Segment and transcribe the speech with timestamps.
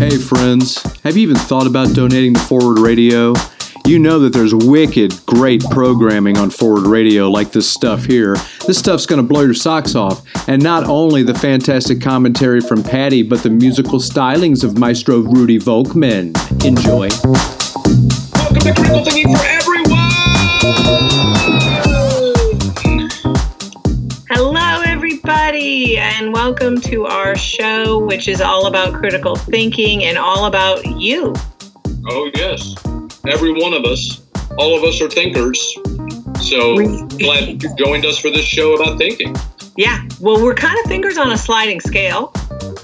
[0.00, 3.34] Hey, friends, have you even thought about donating to Forward Radio?
[3.86, 8.36] You know that there's wicked, great programming on Forward Radio like this stuff here.
[8.66, 10.22] This stuff's going to blow your socks off.
[10.48, 15.58] And not only the fantastic commentary from Patty, but the musical stylings of Maestro Rudy
[15.58, 16.34] Volkman.
[16.64, 17.10] Enjoy.
[18.38, 20.10] Welcome to Critical Thinking for Everyone!
[25.70, 30.84] Everybody, and welcome to our show, which is all about critical thinking and all about
[30.84, 31.32] you.
[32.08, 32.74] Oh, yes.
[33.28, 34.20] Every one of us,
[34.58, 35.60] all of us are thinkers.
[36.40, 36.74] So
[37.18, 39.36] glad you joined us for this show about thinking.
[39.76, 42.32] Yeah, well, we're kind of thinkers on a sliding scale.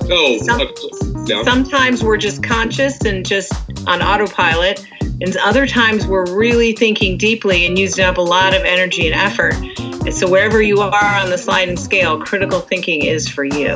[0.08, 1.42] Oh, Some- uh, yeah.
[1.42, 3.52] Sometimes we're just conscious and just
[3.88, 4.86] on autopilot,
[5.20, 9.14] and other times we're really thinking deeply and using up a lot of energy and
[9.14, 9.54] effort.
[9.78, 13.74] And so, wherever you are on the sliding scale, critical thinking is for you.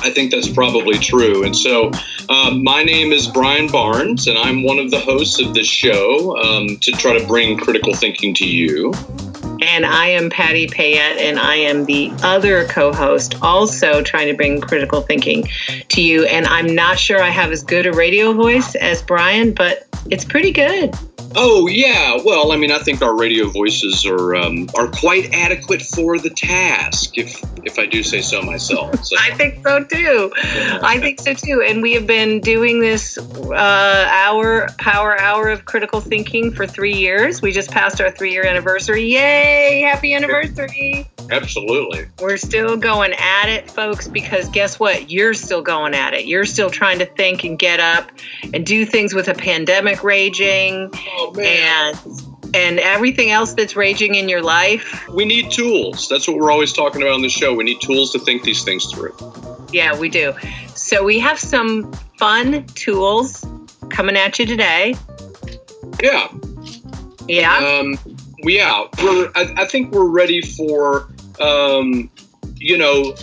[0.00, 1.44] I think that's probably true.
[1.44, 1.90] And so,
[2.28, 6.36] um, my name is Brian Barnes, and I'm one of the hosts of this show
[6.38, 8.92] um, to try to bring critical thinking to you.
[9.60, 14.34] And I am Patty Payette, and I am the other co host, also trying to
[14.34, 15.48] bring critical thinking
[15.88, 16.24] to you.
[16.26, 20.24] And I'm not sure I have as good a radio voice as Brian, but it's
[20.24, 20.94] pretty good.
[21.34, 25.82] Oh yeah, well, I mean, I think our radio voices are um, are quite adequate
[25.82, 29.04] for the task, if if I do say so myself.
[29.04, 30.32] So, I think so too.
[30.82, 31.62] I think so too.
[31.66, 36.96] And we have been doing this uh, hour, power hour of critical thinking for three
[36.96, 37.42] years.
[37.42, 39.04] We just passed our three year anniversary.
[39.04, 39.82] Yay!
[39.82, 41.06] Happy anniversary!
[41.30, 42.06] absolutely.
[42.20, 45.10] We're still going at it, folks, because guess what?
[45.10, 46.26] You're still going at it.
[46.26, 48.10] You're still trying to think and get up
[48.52, 51.98] and do things with a pandemic raging Oh and
[52.54, 55.06] and everything else that's raging in your life.
[55.08, 56.08] we need tools.
[56.08, 57.54] That's what we're always talking about on the show.
[57.54, 59.14] We need tools to think these things through.
[59.72, 60.34] Yeah, we do.
[60.74, 63.44] So we have some fun tools
[63.90, 64.94] coming at you today.
[66.02, 66.28] Yeah.
[67.26, 67.56] Yeah.
[67.56, 67.98] Um,
[68.44, 68.84] we yeah.
[69.02, 69.30] We're.
[69.34, 71.08] I, I think we're ready for.
[71.40, 72.10] Um,
[72.56, 73.14] you know,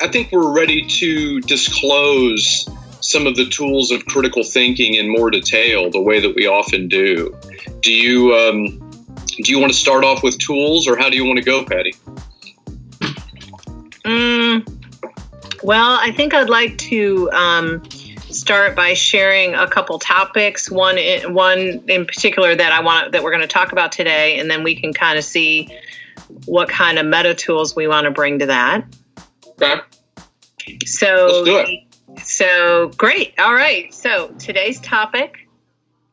[0.00, 2.68] I think we're ready to disclose
[3.02, 6.88] some of the tools of critical thinking in more detail, the way that we often
[6.88, 7.36] do.
[7.80, 8.34] Do you?
[8.34, 8.90] Um,
[9.38, 11.64] do you want to start off with tools, or how do you want to go,
[11.64, 11.94] Patty?
[14.04, 17.82] Mm, well, I think I'd like to um,
[18.28, 20.70] start by sharing a couple topics.
[20.70, 24.38] One, in, one in particular that I want that we're going to talk about today,
[24.38, 25.68] and then we can kind of see
[26.46, 28.84] what kind of meta tools we want to bring to that.
[29.60, 29.80] Okay.
[30.84, 31.81] So it.
[32.22, 33.34] So great.
[33.38, 33.92] All right.
[33.94, 35.48] So today's topic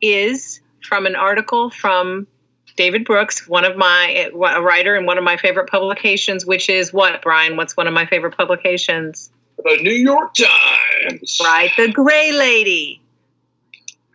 [0.02, 2.28] is from an article from
[2.76, 6.94] David Brooks, one of my a writer in one of my favorite publications, which is
[6.94, 7.58] what Brian?
[7.58, 9.30] What's one of my favorite publications?
[9.58, 11.42] The New York Times.
[11.44, 13.02] Right, the Gray Lady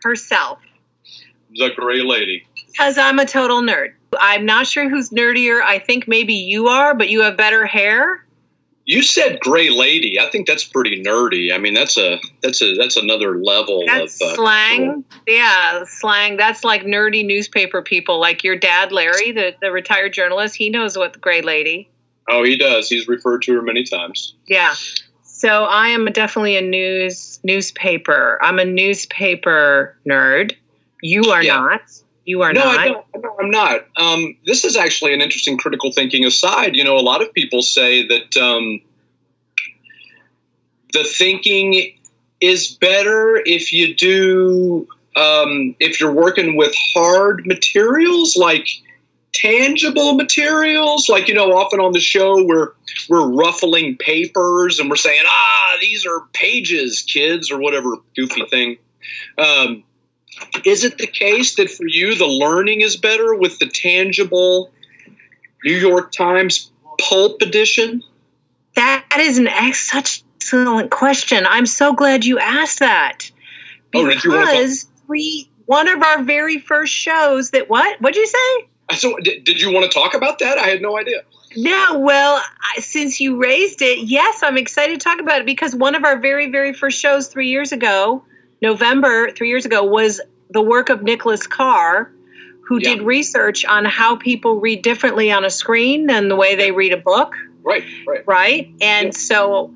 [0.03, 0.61] herself.
[1.55, 2.47] The Gray Lady.
[2.67, 3.93] Because I'm a total nerd.
[4.19, 5.61] I'm not sure who's nerdier.
[5.61, 8.24] I think maybe you are, but you have better hair.
[8.87, 10.21] You said Gray Lady.
[10.21, 11.55] I think that's pretty nerdy.
[11.55, 15.05] I mean, that's a that's a that's another level That's of uh, slang.
[15.27, 16.37] Yeah, slang.
[16.37, 20.55] That's like nerdy newspaper people, like your dad, Larry, the, the retired journalist.
[20.55, 21.89] He knows what the Gray Lady.
[22.29, 22.89] Oh, he does.
[22.89, 24.35] He's referred to her many times.
[24.47, 24.75] Yeah.
[25.23, 28.39] So I am definitely a news newspaper.
[28.43, 30.57] I'm a newspaper nerd.
[31.03, 31.57] You are Yeah.
[31.57, 31.81] not.
[32.25, 32.79] You are no, not.
[32.79, 33.87] I don't, no, I'm not.
[33.97, 36.75] Um, this is actually an interesting critical thinking aside.
[36.75, 38.81] You know, a lot of people say that um,
[40.93, 41.99] the thinking
[42.41, 48.67] is better if you do um, if you're working with hard materials like
[49.33, 52.69] tangible materials like you know often on the show we're
[53.09, 58.77] we're ruffling papers and we're saying ah these are pages kids or whatever goofy thing
[59.37, 59.83] um,
[60.65, 64.71] is it the case that for you the learning is better with the tangible
[65.65, 68.03] New York Times pulp edition?
[68.75, 71.47] That is an ex- such excellent question.
[71.49, 73.31] I'm so glad you asked that.
[73.95, 78.01] Oh, Because we one of our very first shows that what?
[78.01, 78.97] What'd you say?
[78.97, 80.59] So, did, did you want to talk about that?
[80.59, 81.23] I had no idea.
[81.57, 82.43] No, well,
[82.77, 86.05] I, since you raised it, yes, I'm excited to talk about it because one of
[86.05, 88.25] our very, very first shows three years ago,
[88.65, 90.21] November, three years ago, was
[90.51, 92.11] the work of Nicholas Carr,
[92.63, 92.95] who Yeah.
[92.95, 96.93] did research on how people read differently on a screen than the way they read
[96.93, 98.27] a book, Right, right.
[98.27, 98.71] right?
[98.81, 99.73] And so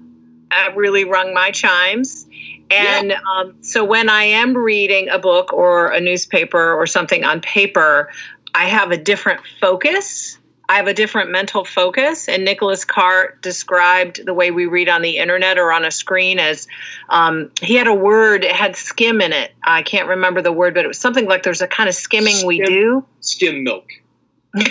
[0.51, 2.27] that really rung my chimes.
[2.71, 7.41] And um, so when I am reading a book or a newspaper or something on
[7.41, 8.11] paper,
[8.55, 10.39] I have a different focus.
[10.69, 12.29] I have a different mental focus.
[12.29, 16.39] And Nicholas Carr described the way we read on the internet or on a screen
[16.39, 16.69] as
[17.09, 19.51] um, he had a word, it had skim in it.
[19.65, 22.35] I can't remember the word, but it was something like there's a kind of skimming
[22.35, 22.47] Skim.
[22.47, 23.05] we do.
[23.21, 23.87] Skim milk.
[24.57, 24.69] Is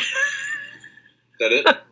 [1.39, 1.77] that it?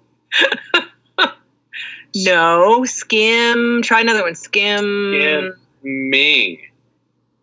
[2.15, 3.81] No, skim.
[3.81, 4.35] Try another one.
[4.35, 5.53] Skim.
[5.81, 6.59] Skimming.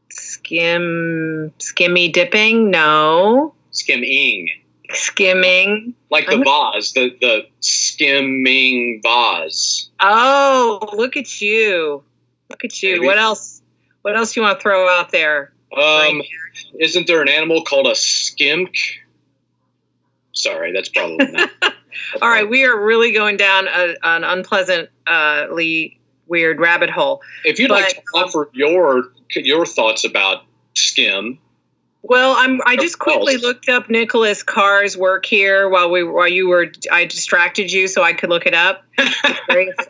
[0.09, 1.53] Skim.
[1.59, 2.71] Skimmy dipping.
[2.71, 3.55] No.
[3.71, 4.49] Skimming.
[4.95, 5.95] Skimming.
[6.11, 9.91] Like the I'm- vase, the, the skimming vase.
[10.01, 12.03] Oh, look at you.
[12.51, 12.97] Look at you.
[12.97, 13.07] Maybe.
[13.07, 13.63] What else?
[14.03, 15.53] What else you want to throw out there?
[15.77, 16.23] Um,
[16.79, 18.71] isn't there an animal called a skimp?
[20.33, 21.51] Sorry, that's probably not.
[22.21, 27.23] All right, we are really going down a, an unpleasantly weird rabbit hole.
[27.45, 30.45] If you'd like to offer your your thoughts about
[30.75, 31.39] skim,
[32.05, 32.61] Well, I'm.
[32.67, 36.67] I just quickly looked up Nicholas Carr's work here while we while you were.
[36.91, 38.85] I distracted you so I could look it up.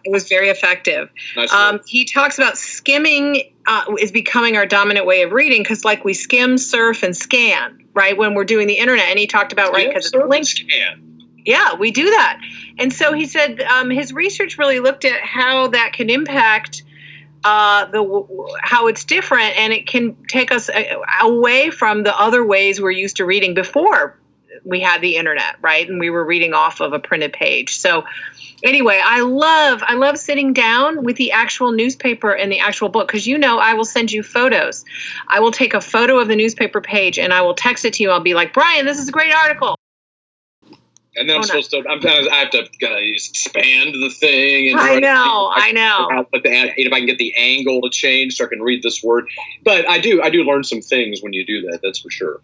[0.04, 1.08] It was very effective.
[1.36, 5.84] nice Um, he talks about skimming uh, is becoming our dominant way of reading because,
[5.84, 9.06] like, we skim, surf, and scan right when we're doing the internet.
[9.08, 11.28] And he talked about right because it's linked scan.
[11.44, 12.40] Yeah, we do that.
[12.78, 16.82] And so he said um, his research really looked at how that can impact
[17.44, 20.70] uh, the how it's different, and it can take us
[21.20, 24.18] away from the other ways we're used to reading before
[24.64, 25.88] we had the internet, right?
[25.88, 27.78] And we were reading off of a printed page.
[27.78, 28.04] So
[28.62, 33.08] anyway, I love I love sitting down with the actual newspaper and the actual book
[33.08, 34.84] because you know I will send you photos.
[35.26, 38.02] I will take a photo of the newspaper page and I will text it to
[38.02, 38.10] you.
[38.10, 39.76] I'll be like, Brian, this is a great article.
[41.14, 41.46] And then I'm Oh, no.
[41.46, 41.78] supposed to.
[41.88, 42.32] I'm kind of.
[42.32, 44.70] I have to kind of expand the thing.
[44.70, 46.26] And I know, think I know.
[46.32, 46.40] the
[46.76, 49.26] if I can get the angle to change so I can read this word.
[49.62, 50.22] But I do.
[50.22, 51.80] I do learn some things when you do that.
[51.82, 52.40] That's for sure.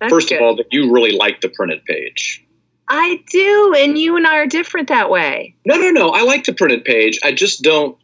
[0.00, 0.36] That's First good.
[0.36, 2.44] of all, that you really like the printed page.
[2.88, 5.56] I do, and you and I are different that way.
[5.64, 6.10] No, no, no.
[6.10, 7.18] I like the printed page.
[7.24, 7.96] I just don't.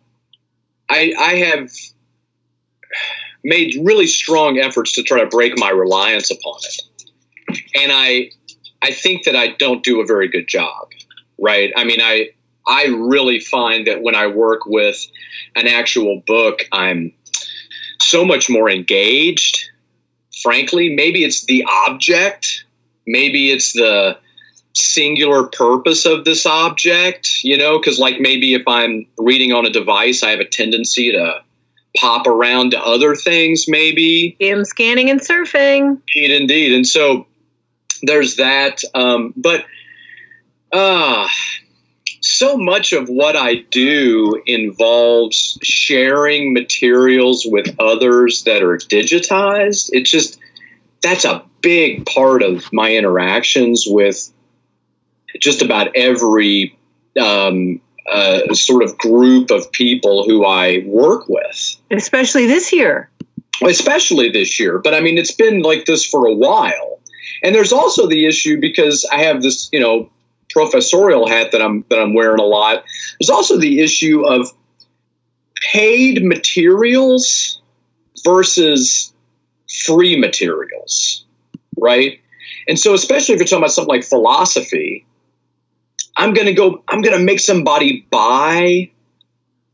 [0.89, 1.71] I I have
[3.44, 8.31] made really strong efforts to try to break my reliance upon it, and I
[8.82, 10.90] I think that I don't do a very good job.
[11.38, 11.73] Right?
[11.76, 12.31] I mean, I
[12.67, 15.05] I really find that when I work with
[15.56, 17.12] an actual book, I'm
[18.00, 19.70] so much more engaged.
[20.43, 22.64] Frankly, maybe it's the object,
[23.06, 24.19] maybe it's the
[24.75, 29.70] singular purpose of this object, you know, because like maybe if I'm reading on a
[29.70, 31.43] device, I have a tendency to
[31.96, 34.37] pop around to other things, maybe.
[34.40, 36.00] I'm scanning and surfing.
[36.14, 36.73] Indeed, indeed.
[36.73, 37.26] And so
[38.03, 38.83] there's that.
[38.95, 39.65] Um, but
[40.73, 41.27] uh,
[42.21, 49.91] so much of what I do involves sharing materials with others that are digitized.
[49.93, 50.39] It's just,
[51.03, 54.33] that's a big part of my interactions with
[55.41, 56.79] just about every
[57.21, 63.11] um, uh, sort of group of people who I work with Especially this year.
[63.65, 64.79] especially this year.
[64.79, 67.01] But I mean, it's been like this for a while.
[67.43, 70.11] And there's also the issue because I have this, you know,
[70.50, 72.85] professorial hat that I'm that I'm wearing a lot.
[73.19, 74.49] There's also the issue of
[75.73, 77.61] paid materials
[78.25, 79.12] versus
[79.85, 81.25] free materials,
[81.79, 82.21] right?
[82.69, 85.05] And so, especially if you're talking about something like philosophy,
[86.17, 86.83] I'm going to go.
[86.89, 88.91] I'm going to make somebody buy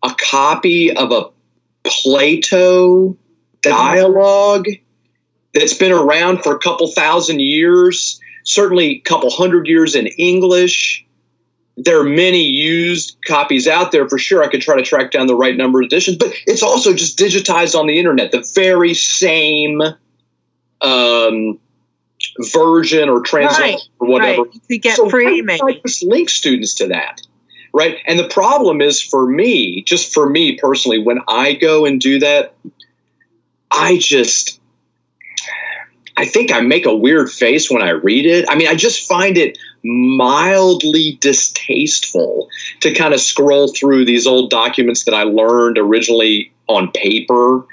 [0.02, 1.30] a copy of a
[1.84, 3.16] Plato
[3.62, 4.66] dialogue
[5.58, 11.04] that's been around for a couple thousand years, certainly a couple hundred years in English.
[11.76, 14.42] There are many used copies out there for sure.
[14.42, 17.18] I could try to track down the right number of editions, but it's also just
[17.18, 18.32] digitized on the internet.
[18.32, 19.80] The very same
[20.80, 21.58] um,
[22.52, 24.42] version or translation Right, or whatever.
[24.42, 24.60] Right.
[24.68, 25.60] You get So free maybe.
[25.62, 27.20] I just link students to that,
[27.72, 27.98] right?
[28.06, 32.18] And the problem is for me, just for me personally, when I go and do
[32.20, 32.54] that,
[33.70, 34.57] I just,
[36.18, 38.44] I think I make a weird face when I read it.
[38.48, 42.48] I mean, I just find it mildly distasteful
[42.80, 47.64] to kind of scroll through these old documents that I learned originally on paper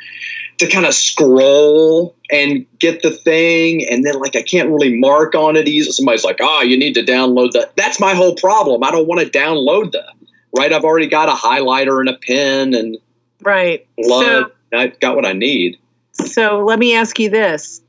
[0.60, 5.34] to kind of scroll and get the thing and then like I can't really mark
[5.34, 5.94] on it easily.
[5.94, 7.76] Somebody's like, ah, you need to download that.
[7.76, 8.84] That's my whole problem.
[8.84, 10.14] I don't want to download that.
[10.56, 10.72] Right?
[10.72, 12.98] I've already got a highlighter and a pen and
[13.42, 13.88] Right.
[13.98, 14.52] blood.
[14.72, 15.78] I've got what I need.
[16.12, 17.82] So, so let me ask you this: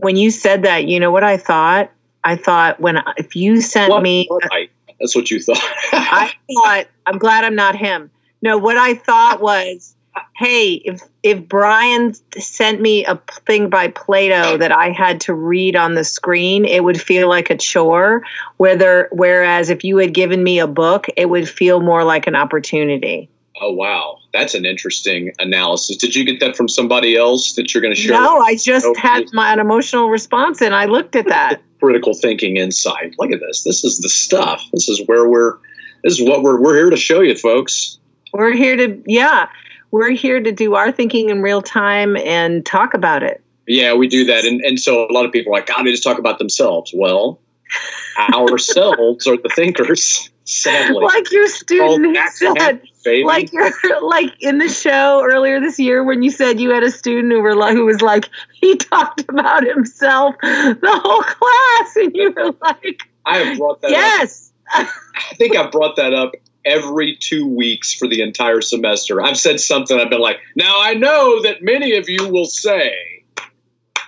[0.00, 1.90] When you said that, you know what I thought?
[2.24, 4.70] I thought when if you sent What- me, right.
[4.98, 5.62] That's what you thought.
[5.92, 8.10] I thought I'm glad I'm not him.
[8.40, 9.94] No, what I thought was
[10.36, 15.76] hey, if if Brian sent me a thing by Plato that I had to read
[15.76, 18.22] on the screen, it would feel like a chore.
[18.56, 22.36] Whether whereas if you had given me a book, it would feel more like an
[22.36, 23.28] opportunity.
[23.60, 25.96] Oh wow, that's an interesting analysis.
[25.96, 28.12] Did you get that from somebody else that you're going to share?
[28.12, 31.62] No, I just had my an emotional response, and I looked at that.
[31.80, 33.14] Critical thinking insight.
[33.18, 33.62] Look at this.
[33.62, 34.62] This is the stuff.
[34.72, 35.58] This is where we're.
[36.04, 37.98] This is what we're we're here to show you, folks.
[38.32, 39.48] We're here to yeah,
[39.90, 43.42] we're here to do our thinking in real time and talk about it.
[43.66, 45.90] Yeah, we do that, and and so a lot of people are like, God, they
[45.90, 46.92] just talk about themselves.
[46.94, 47.40] Well,
[48.18, 50.30] ourselves are the thinkers.
[50.48, 53.24] Sadly, like your student said, baby.
[53.24, 56.90] Like you're like in the show earlier this year when you said you had a
[56.92, 62.14] student who were like who was like he talked about himself the whole class, and
[62.14, 63.88] you were like, I have brought that.
[63.88, 64.88] up Yes, I
[65.34, 66.34] think I brought that up
[66.64, 69.20] every two weeks for the entire semester.
[69.20, 69.98] I've said something.
[69.98, 72.94] I've been like, now I know that many of you will say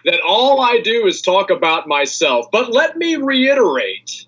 [0.05, 4.27] that all I do is talk about myself, but let me reiterate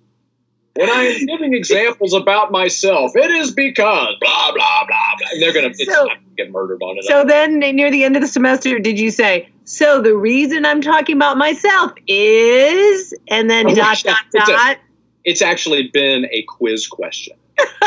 [0.75, 5.29] when I am giving examples about myself, it is because blah blah blah blah.
[5.33, 7.05] And they're gonna so, get murdered on it.
[7.05, 9.49] So then, near the end of the semester, did you say?
[9.65, 14.77] So the reason I'm talking about myself is, and then oh, dot dot it's dot.
[14.77, 14.81] A,
[15.25, 17.37] it's actually been a quiz question.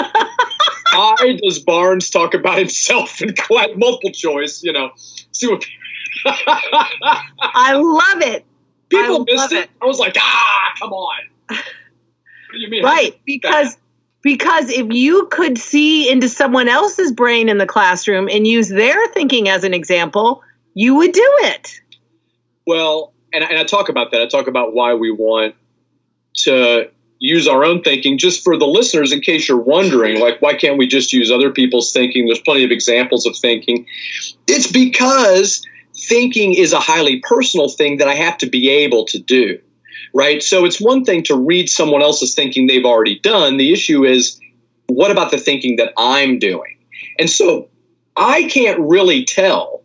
[0.94, 3.34] Why does Barnes talk about himself in
[3.76, 4.62] multiple choice?
[4.64, 4.92] You know,
[5.32, 5.66] see what.
[6.26, 8.46] I love it.
[8.90, 9.64] People I missed it.
[9.64, 9.70] it.
[9.82, 11.20] I was like, ah, come on
[12.60, 12.84] you mean?
[12.84, 13.78] Right, because
[14.22, 19.08] because if you could see into someone else's brain in the classroom and use their
[19.10, 20.42] thinking as an example,
[20.74, 21.82] you would do it.
[22.66, 24.22] Well, and, and I talk about that.
[24.22, 25.56] I talk about why we want
[26.36, 30.54] to use our own thinking just for the listeners in case you're wondering like why
[30.54, 33.86] can't we just use other people's thinking there's plenty of examples of thinking
[34.46, 39.20] it's because thinking is a highly personal thing that i have to be able to
[39.20, 39.58] do
[40.14, 40.42] right?
[40.44, 43.58] So it's one thing to read someone else's thinking they've already done.
[43.58, 44.40] The issue is,
[44.88, 46.78] what about the thinking that I'm doing?
[47.20, 47.70] And so
[48.16, 49.82] I can't really tell.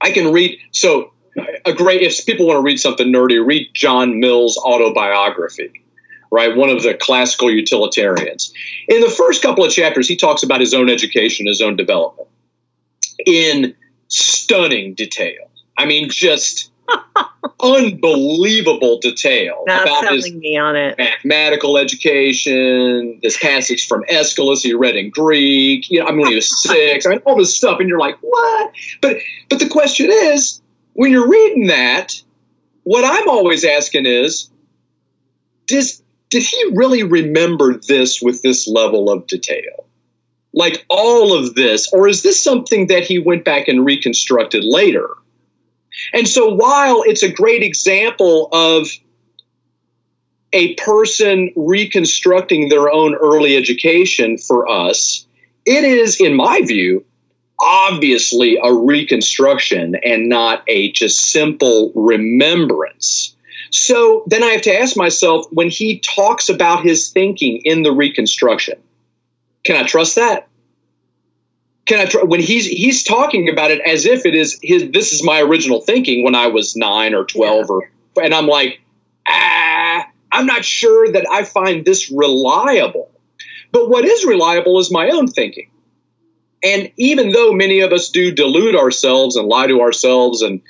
[0.00, 1.12] I can read, so
[1.64, 5.84] a great, if people want to read something nerdy, read John Mill's autobiography,
[6.30, 6.56] right?
[6.56, 8.52] One of the classical utilitarians.
[8.88, 12.28] In the first couple of chapters, he talks about his own education, his own development
[13.26, 13.74] in
[14.08, 15.50] stunning detail.
[15.76, 16.67] I mean, just
[17.62, 20.96] unbelievable detail Not about his me on it.
[20.98, 25.90] mathematical education, this passage from Aeschylus he read in Greek.
[25.90, 27.98] You know, I mean, when he was six, I mean, all this stuff, and you're
[27.98, 28.72] like, what?
[29.00, 29.16] But
[29.48, 30.60] but the question is,
[30.92, 32.20] when you're reading that,
[32.84, 34.50] what I'm always asking is,
[35.66, 39.86] does did he really remember this with this level of detail?
[40.52, 45.10] Like all of this, or is this something that he went back and reconstructed later?
[46.12, 48.88] And so while it's a great example of
[50.52, 55.26] a person reconstructing their own early education for us,
[55.66, 57.04] it is, in my view,
[57.60, 63.36] obviously a reconstruction and not a just simple remembrance.
[63.70, 67.92] So then I have to ask myself when he talks about his thinking in the
[67.92, 68.78] reconstruction,
[69.64, 70.47] can I trust that?
[71.88, 75.12] Can I try when he's he's talking about it as if it is his this
[75.12, 77.74] is my original thinking when I was 9 or 12 yeah.
[77.74, 77.90] or
[78.22, 78.80] and I'm like
[79.26, 83.10] ah I'm not sure that I find this reliable.
[83.72, 85.70] But what is reliable is my own thinking.
[86.62, 90.60] And even though many of us do delude ourselves and lie to ourselves and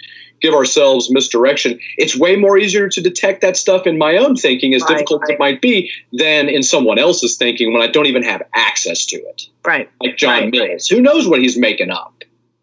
[0.41, 4.75] give ourselves misdirection, it's way more easier to detect that stuff in my own thinking,
[4.75, 5.31] as right, difficult right.
[5.31, 9.07] as it might be, than in someone else's thinking when I don't even have access
[9.07, 9.43] to it.
[9.65, 9.91] Right.
[10.01, 10.51] Like John right.
[10.51, 10.89] Mills.
[10.89, 12.15] Who knows what he's making up?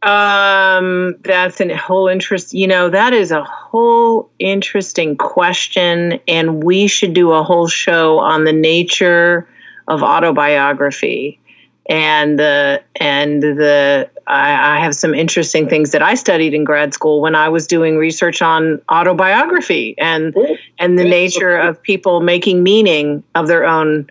[0.01, 2.53] Um, that's a whole interest.
[2.53, 8.19] You know, that is a whole interesting question, and we should do a whole show
[8.19, 9.47] on the nature
[9.87, 11.39] of autobiography
[11.87, 16.93] and the and the I, I, have some interesting things that I studied in grad
[16.93, 20.35] school when I was doing research on autobiography and
[20.79, 24.09] and the nature of people making meaning of their own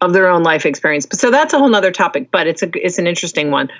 [0.00, 1.06] of their own life experience.
[1.12, 3.70] So that's a whole nother topic, but it's a it's an interesting one.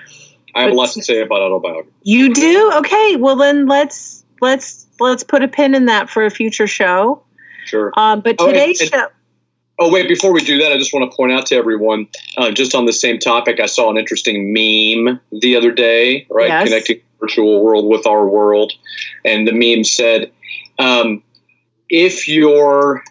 [0.53, 1.91] I have but, a lot to say about autobiography.
[2.03, 2.71] You do?
[2.75, 3.15] Okay.
[3.15, 7.23] Well then let's let's let's put a pin in that for a future show.
[7.65, 7.91] Sure.
[7.97, 9.07] Um, but today's oh, and, and, show
[9.83, 12.07] Oh, wait, before we do that, I just want to point out to everyone,
[12.37, 16.49] uh, just on the same topic, I saw an interesting meme the other day, right?
[16.49, 16.67] Yes.
[16.67, 18.73] Connecting virtual world with our world.
[19.25, 20.31] And the meme said,
[20.77, 21.23] um,
[21.89, 23.03] if you're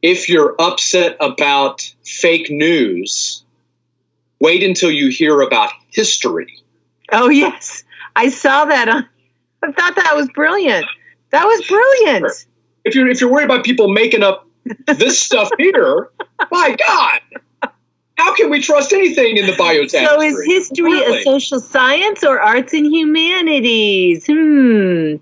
[0.00, 3.42] if you're upset about fake news,
[4.38, 6.62] wait until you hear about history.
[7.10, 7.82] Oh yes,
[8.14, 8.88] I saw that.
[8.88, 9.08] On,
[9.60, 10.86] I thought that was brilliant.
[11.30, 12.46] That was brilliant.
[12.84, 14.46] If you're if you're worried about people making up
[14.86, 16.10] this stuff here,
[16.50, 17.20] my God,
[18.16, 20.06] how can we trust anything in the biotech?
[20.06, 21.20] So is history really?
[21.20, 24.26] a social science or arts and humanities?
[24.26, 25.16] Hmm.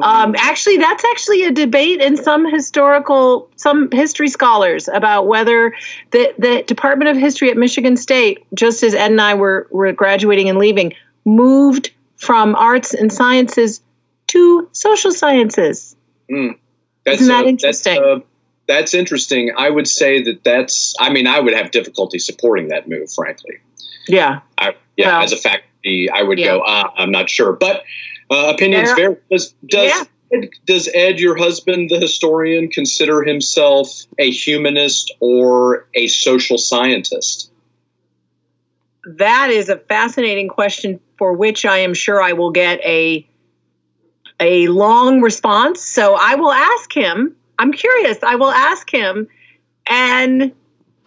[0.00, 5.74] Um, actually, that's actually a debate in some historical, some history scholars about whether
[6.12, 9.92] the, the Department of History at Michigan State, just as Ed and I were, were
[9.92, 10.92] graduating and leaving,
[11.24, 13.80] moved from arts and sciences
[14.28, 15.96] to social sciences.
[16.30, 16.58] Mm.
[17.04, 18.22] Isn't that interesting?
[18.68, 19.52] That's, interesting.
[19.56, 20.94] I would say that that's.
[20.98, 23.58] I mean, I would have difficulty supporting that move, frankly.
[24.08, 24.40] Yeah.
[24.58, 25.08] I, yeah.
[25.08, 26.46] Well, as a faculty, I would yeah.
[26.46, 26.60] go.
[26.60, 27.84] Uh, I'm not sure, but
[28.30, 28.94] uh, opinions yeah.
[28.94, 29.16] vary.
[29.30, 30.04] Does does yeah.
[30.32, 37.50] Ed, does Ed, your husband, the historian, consider himself a humanist or a social scientist?
[39.04, 43.26] That is a fascinating question for which I am sure I will get a
[44.40, 45.80] a long response.
[45.82, 48.22] So I will ask him I'm curious.
[48.22, 49.28] I will ask him.
[49.88, 50.52] And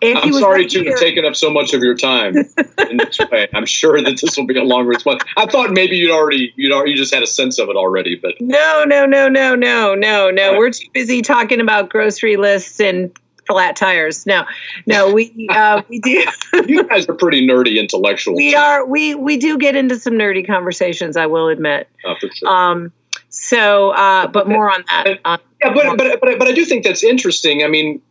[0.01, 3.47] if I'm sorry to have taken up so much of your time in this way.
[3.53, 5.23] I'm sure that this will be a long response.
[5.35, 8.15] I thought maybe you'd already you know you just had a sense of it already,
[8.15, 10.51] but no, no, no, no, no, no, no.
[10.51, 10.57] Right.
[10.57, 13.11] We're too busy talking about grocery lists and
[13.45, 14.25] flat tires.
[14.25, 14.45] No,
[14.85, 16.23] no, we uh, we do.
[16.67, 18.37] you guys are pretty nerdy intellectuals.
[18.37, 18.85] We are.
[18.85, 21.17] We we do get into some nerdy conversations.
[21.17, 21.89] I will admit.
[22.05, 22.47] Oh, for sure.
[22.47, 22.93] Um,
[23.29, 25.19] so, uh, but more on that.
[25.23, 27.63] Uh, yeah, but, but but but I do think that's interesting.
[27.63, 28.01] I mean,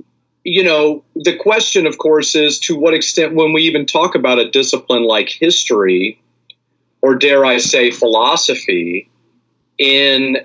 [0.45, 4.39] you know, the question, of course, is to what extent, when we even talk about
[4.39, 6.21] a discipline like history,
[7.03, 9.11] or dare I say, philosophy,
[9.77, 10.39] in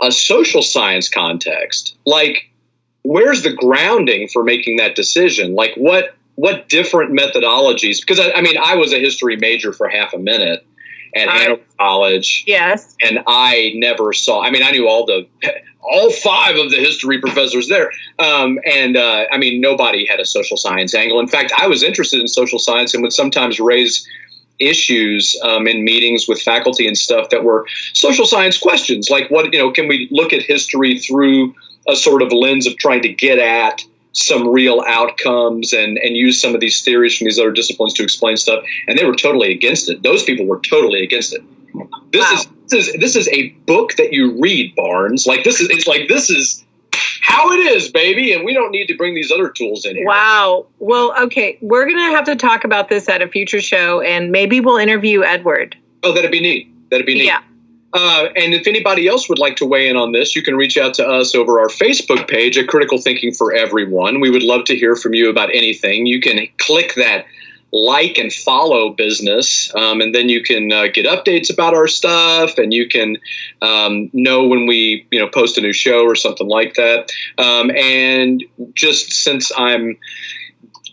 [0.00, 2.50] a social science context, like
[3.02, 5.54] where's the grounding for making that decision?
[5.54, 8.00] Like what what different methodologies?
[8.00, 10.64] Because I, I mean, I was a history major for half a minute
[11.14, 12.44] at Hanover College.
[12.46, 12.96] Yes.
[13.02, 14.42] And I never saw.
[14.42, 15.26] I mean, I knew all the
[15.82, 17.90] all five of the history professors there.
[18.18, 21.18] Um, and uh, I mean, nobody had a social science angle.
[21.20, 24.06] In fact, I was interested in social science and would sometimes raise
[24.58, 29.52] issues um, in meetings with faculty and stuff that were social science questions, like what
[29.52, 31.54] you know, can we look at history through
[31.88, 36.40] a sort of lens of trying to get at some real outcomes and and use
[36.40, 38.64] some of these theories from these other disciplines to explain stuff.
[38.86, 40.02] And they were totally against it.
[40.02, 41.42] Those people were totally against it.
[42.12, 42.38] This wow.
[42.38, 45.26] is this is this is a book that you read barnes.
[45.26, 46.64] Like this is it's like this is
[47.22, 48.32] how it is baby.
[48.32, 50.06] And we don't need to bring these other tools in here.
[50.06, 50.66] Wow.
[50.78, 51.58] Well okay.
[51.62, 55.22] We're gonna have to talk about this at a future show and maybe we'll interview
[55.22, 55.76] edward.
[56.02, 56.68] Oh that'd be neat.
[56.90, 57.26] That'd be neat.
[57.26, 57.42] Yeah
[57.94, 60.78] uh, and if anybody else would like to weigh in on this, you can reach
[60.78, 64.20] out to us over our Facebook page at Critical Thinking for Everyone.
[64.20, 66.06] We would love to hear from you about anything.
[66.06, 67.26] You can click that
[67.72, 72.58] like and follow business, um, and then you can uh, get updates about our stuff,
[72.58, 73.16] and you can
[73.62, 77.10] um, know when we you know post a new show or something like that.
[77.38, 79.96] Um, and just since I'm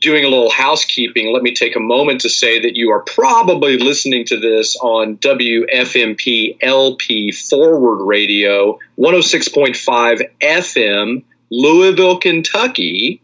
[0.02, 3.78] doing a little housekeeping, let me take a moment to say that you are probably
[3.78, 13.22] listening to this on WFMP LP Forward Radio, 106.5 FM, Louisville, Kentucky.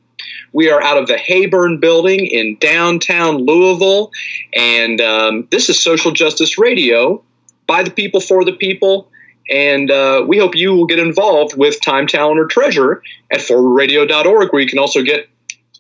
[0.54, 4.12] We are out of the Heyburn building in downtown Louisville,
[4.54, 7.24] and um, this is Social Justice Radio
[7.68, 9.10] by the people for the people.
[9.50, 14.52] And uh, we hope you will get involved with Time, Talent, or Treasure at forwardradio.org,
[14.52, 15.30] where you can also get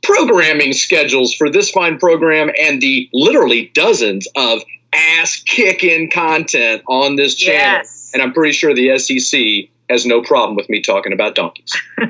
[0.06, 4.63] programming schedules for this fine program and the literally dozens of
[4.94, 7.80] ass kicking content on this channel.
[7.80, 8.12] Yes.
[8.13, 11.74] And I'm pretty sure the FCC has no problem with me talking about donkeys.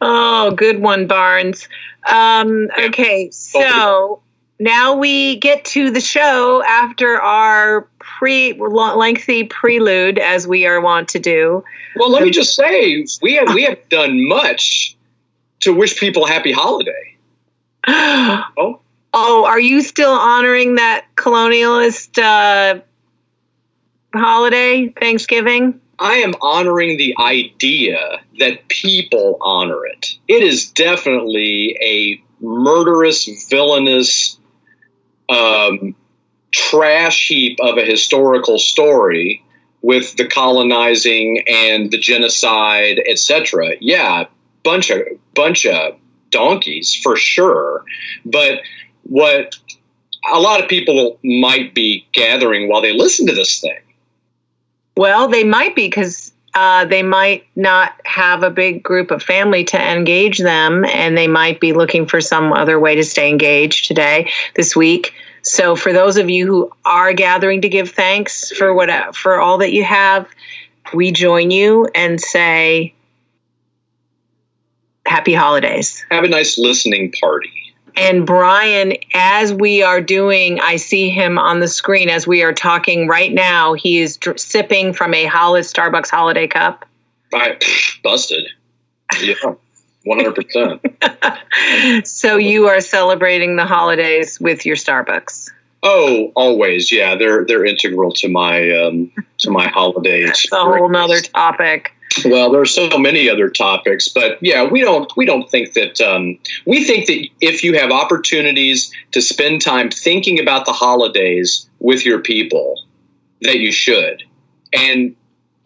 [0.00, 1.68] oh, good one, Barnes.
[2.08, 4.22] Um, okay, so
[4.58, 7.88] now we get to the show after our
[8.22, 11.64] pre lengthy prelude, as we are wont to do.
[11.96, 14.96] Well, let me just say we have we have done much
[15.62, 17.16] to wish people a happy holiday.
[17.88, 18.78] oh,
[19.12, 22.80] oh, are you still honoring that colonialist uh,
[24.14, 25.80] holiday, Thanksgiving?
[25.98, 30.16] I am honoring the idea that people honor it.
[30.28, 34.38] It is definitely a murderous, villainous
[35.28, 35.96] um,
[36.52, 39.44] trash heap of a historical story
[39.80, 43.74] with the colonizing and the genocide, etc.
[43.80, 44.24] Yeah,
[44.64, 45.00] bunch of
[45.34, 45.96] bunch of
[46.30, 47.84] donkeys for sure.
[48.24, 48.60] But
[49.02, 49.56] what
[50.32, 53.78] a lot of people might be gathering while they listen to this thing.
[54.96, 59.64] Well, they might be because uh, they might not have a big group of family
[59.64, 63.86] to engage them, and they might be looking for some other way to stay engaged
[63.86, 65.14] today, this week.
[65.42, 69.58] So, for those of you who are gathering to give thanks for what for all
[69.58, 70.28] that you have,
[70.94, 72.94] we join you and say,
[75.04, 77.50] "Happy holidays." Have a nice listening party.
[77.96, 82.54] And Brian, as we are doing, I see him on the screen as we are
[82.54, 83.74] talking right now.
[83.74, 86.86] He is dr- sipping from a Hollis Starbucks holiday cup.
[87.34, 87.58] I
[88.02, 88.46] busted.
[89.20, 89.54] Yeah,
[90.04, 90.84] one hundred percent.
[92.04, 95.50] So you are celebrating the holidays with your Starbucks.
[95.82, 96.92] Oh, always.
[96.92, 100.24] Yeah, they're they're integral to my um, to my holiday.
[100.24, 101.92] That's a whole nother topic.
[102.24, 106.00] Well, there are so many other topics, but yeah, we don't we don't think that
[106.00, 111.68] um, we think that if you have opportunities to spend time thinking about the holidays
[111.80, 112.82] with your people,
[113.40, 114.22] that you should.
[114.72, 115.16] And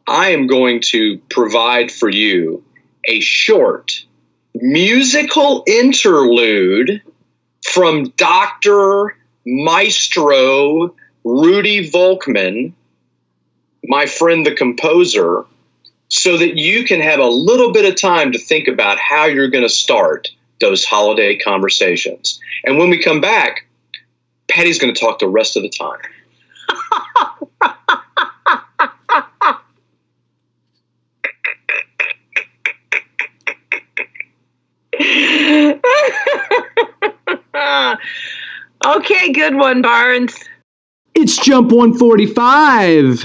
[0.07, 2.65] I am going to provide for you
[3.05, 4.05] a short
[4.63, 7.03] musical interlude
[7.65, 12.73] from Doctor Maestro Rudy Volkman,
[13.85, 15.45] my friend the composer
[16.09, 19.51] so that you can have a little bit of time to think about how you're
[19.51, 20.29] going to start
[20.61, 22.41] those holiday conversations.
[22.65, 23.67] And when we come back,
[24.49, 25.99] Patty's going to talk the rest of the time.
[38.87, 40.35] okay, good one, Barnes.
[41.15, 43.25] It's Jump 145.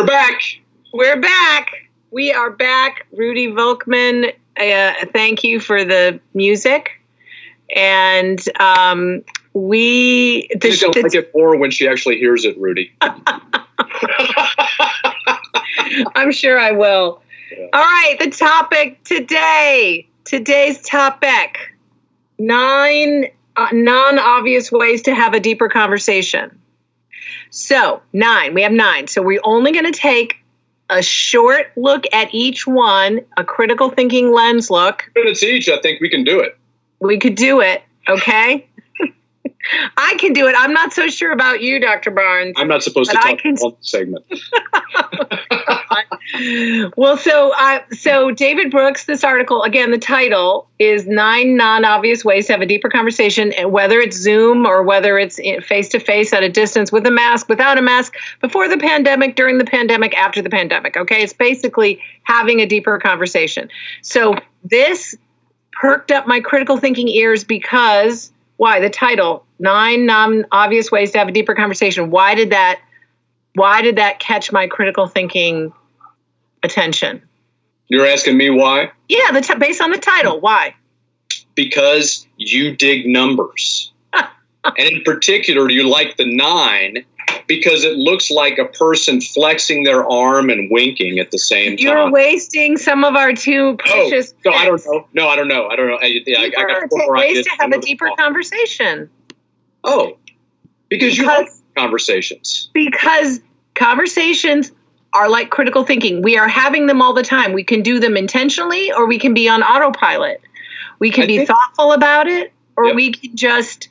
[0.00, 0.40] We're back.
[0.94, 1.90] We're back.
[2.10, 3.06] We are back.
[3.12, 7.02] Rudy Volkman, uh, thank you for the music.
[7.76, 10.48] And um, we.
[10.58, 12.94] The, She's going to like it more when she actually hears it, Rudy.
[16.16, 17.20] I'm sure I will.
[17.52, 17.66] Yeah.
[17.74, 20.08] All right, the topic today.
[20.24, 21.58] Today's topic
[22.38, 26.58] nine uh, non obvious ways to have a deeper conversation.
[27.50, 28.54] So, nine.
[28.54, 29.06] We have nine.
[29.06, 30.36] So, we're only going to take
[30.90, 35.10] a short look at each one, a critical thinking lens look.
[35.14, 36.56] Minutes each, I think we can do it.
[37.00, 38.68] We could do it, okay?
[39.96, 40.54] I can do it.
[40.56, 42.10] I'm not so sure about you, Dr.
[42.10, 42.54] Barnes.
[42.56, 44.24] I'm not supposed to I talk can- on the segment.
[46.96, 52.46] well, so uh, so David Brooks, this article again, the title is nine non-obvious ways
[52.46, 56.32] to have a deeper conversation, and whether it's Zoom or whether it's face to face
[56.32, 60.16] at a distance with a mask, without a mask, before the pandemic, during the pandemic,
[60.16, 60.96] after the pandemic.
[60.96, 63.68] Okay, it's basically having a deeper conversation.
[64.02, 65.16] So this
[65.72, 71.28] perked up my critical thinking ears because why the title nine non-obvious ways to have
[71.28, 72.10] a deeper conversation.
[72.10, 72.78] Why did that?
[73.54, 75.72] Why did that catch my critical thinking
[76.62, 77.22] attention?
[77.88, 78.92] You're asking me why?
[79.08, 80.40] Yeah, the t- based on the title.
[80.40, 80.74] Why?
[81.54, 83.92] Because you dig numbers.
[84.12, 84.28] and
[84.76, 87.06] in particular, you like the nine
[87.50, 91.84] because it looks like a person flexing their arm and winking at the same time.
[91.84, 94.32] You're wasting some of our two oh, precious.
[94.46, 95.08] Oh, no, I don't know.
[95.12, 95.66] No, I don't know.
[95.66, 95.98] I don't know.
[96.00, 99.10] I, yeah, I, I got four to- more ways to have a deeper conversation.
[99.82, 100.16] Oh,
[100.88, 102.70] because you like conversations.
[102.72, 103.40] because
[103.74, 104.70] conversations
[105.12, 106.22] are like critical thinking.
[106.22, 107.52] We are having them all the time.
[107.52, 110.40] We can do them intentionally or we can be on autopilot.
[111.00, 112.94] We can I be think- thoughtful about it or Yep.
[112.94, 113.88] we can just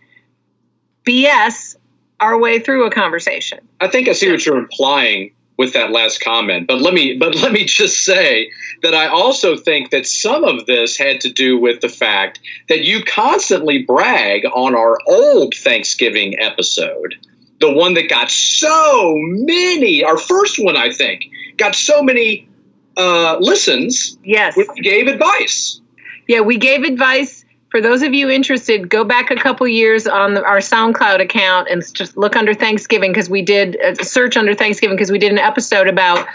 [1.06, 1.76] BS
[2.20, 3.60] our way through a conversation.
[3.80, 7.36] I think I see what you're implying with that last comment, but let me but
[7.36, 8.52] let me just say
[8.82, 12.84] that I also think that some of this had to do with the fact that
[12.84, 17.16] you constantly brag on our old Thanksgiving episode,
[17.60, 21.26] the one that got so many, our first one I think,
[21.58, 22.48] got so many
[22.96, 24.18] uh, listens.
[24.24, 24.56] Yes.
[24.56, 25.82] We gave advice.
[26.28, 27.44] Yeah, we gave advice.
[27.70, 31.68] For those of you interested, go back a couple years on the, our SoundCloud account
[31.70, 35.32] and just look under Thanksgiving because we did a search under Thanksgiving because we did
[35.32, 36.28] an episode about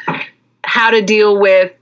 [0.62, 1.72] how to deal with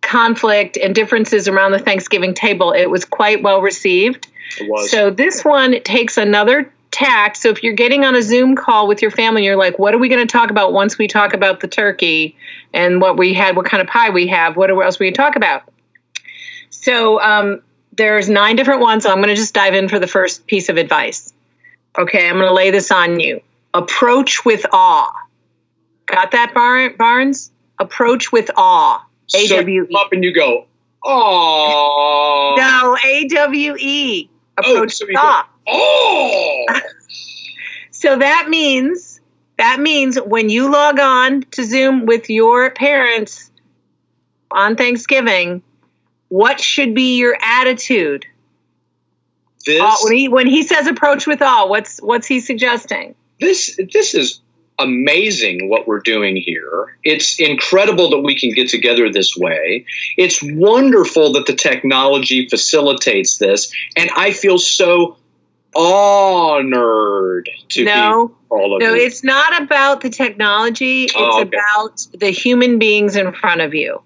[0.00, 4.28] conflict and differences around the Thanksgiving table, it was quite well received.
[4.60, 4.90] It was.
[4.90, 7.38] So this one takes another tact.
[7.38, 9.98] So if you're getting on a Zoom call with your family, you're like, what are
[9.98, 12.36] we going to talk about once we talk about the turkey
[12.72, 15.36] and what we had, what kind of pie we have, what else we can talk
[15.36, 15.62] about?
[16.70, 17.62] So um,
[17.96, 19.04] there's nine different ones.
[19.04, 21.32] So I'm going to just dive in for the first piece of advice.
[21.96, 23.40] Okay, I'm going to lay this on you.
[23.72, 25.12] Approach with awe.
[26.06, 27.50] Got that, Bar- Barnes?
[27.78, 29.04] Approach with awe.
[29.34, 30.66] A W come up and you go,
[31.04, 32.54] oh.
[32.58, 34.28] No, A W E.
[34.58, 35.48] Oh, Approach so with awe.
[35.66, 36.66] Oh.
[38.04, 39.18] So that means
[39.56, 43.50] that means when you log on to Zoom with your parents
[44.50, 45.62] on Thanksgiving,
[46.28, 48.26] what should be your attitude?
[49.66, 53.14] This, Uh, when he when he says approach with awe, what's what's he suggesting?
[53.40, 54.40] this, this is
[54.78, 56.96] amazing what we're doing here.
[57.02, 59.86] It's incredible that we can get together this way.
[60.16, 63.72] It's wonderful that the technology facilitates this.
[63.96, 65.16] And I feel so
[65.74, 69.02] honored to No, be all of no, you.
[69.02, 71.04] it's not about the technology.
[71.04, 71.56] It's Oh, okay.
[71.56, 74.02] about the human beings in front of you.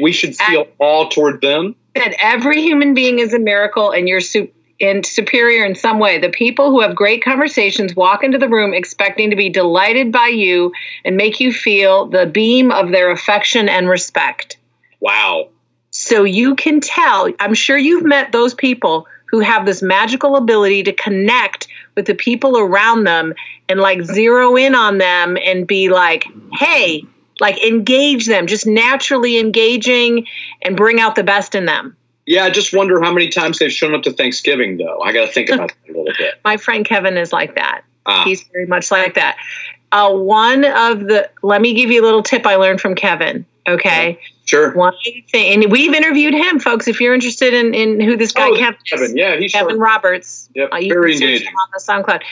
[0.00, 1.74] We should feel all toward them.
[1.94, 6.18] that every human being is a miracle and you're su- and superior in some way.
[6.18, 10.28] The people who have great conversations walk into the room expecting to be delighted by
[10.28, 10.72] you
[11.04, 14.56] and make you feel the beam of their affection and respect.
[15.00, 15.48] Wow.
[15.90, 20.84] So you can tell, I'm sure you've met those people who have this magical ability
[20.84, 23.34] to connect with the people around them
[23.68, 27.04] and like zero in on them and be like, hey,
[27.40, 30.26] like engage them, just naturally engaging
[30.62, 31.96] and bring out the best in them.
[32.26, 35.00] Yeah, I just wonder how many times they've shown up to Thanksgiving, though.
[35.00, 36.34] I got to think about that a little bit.
[36.44, 37.82] My friend Kevin is like that.
[38.04, 39.38] Ah, He's very much like that.
[39.90, 43.46] Uh, one of the, let me give you a little tip I learned from Kevin.
[43.66, 44.20] Okay.
[44.48, 44.72] Sure.
[44.72, 44.94] One
[45.30, 46.88] thing, and we've interviewed him, folks.
[46.88, 49.78] If you're interested in, in who this guy Oh, Kevin is, yeah, he's Kevin sure.
[49.78, 50.48] Roberts.
[50.54, 51.48] Yep, uh, very engaging.
[51.48, 52.22] on the SoundCloud.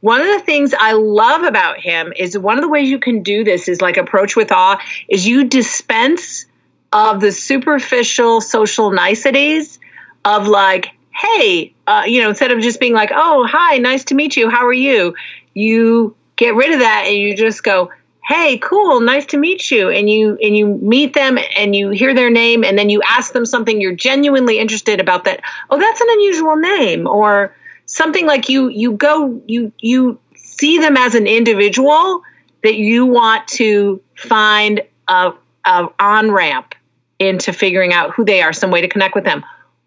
[0.00, 3.22] One of the things I love about him is one of the ways you can
[3.22, 6.46] do this is like approach with awe is you dispense
[6.92, 9.78] of the superficial social niceties
[10.24, 14.14] of like, hey, uh, you know, instead of just being like, oh, hi, nice to
[14.14, 15.14] meet you, how are you?
[15.54, 17.90] You get rid of that and you just go,
[18.24, 19.90] hey cool nice to meet you.
[19.90, 23.32] And you and you meet them and you hear their name and then you ask
[23.32, 27.06] them something you're genuinely interested about that oh that's an unusual name.
[27.06, 27.54] Or
[27.86, 32.22] something like you you go you you see them as an individual
[32.62, 35.32] that you want to find a,
[35.64, 36.74] a on ramp
[37.18, 39.44] into figuring out who they are some way to connect with them.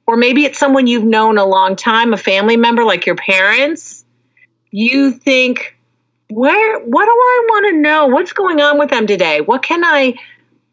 [0.07, 4.05] Or maybe it's someone you've known a long time a family member like your parents.
[4.71, 5.74] You think
[6.29, 8.07] where what do i want to know?
[8.07, 9.41] What's going on with them today?
[9.41, 10.15] What can i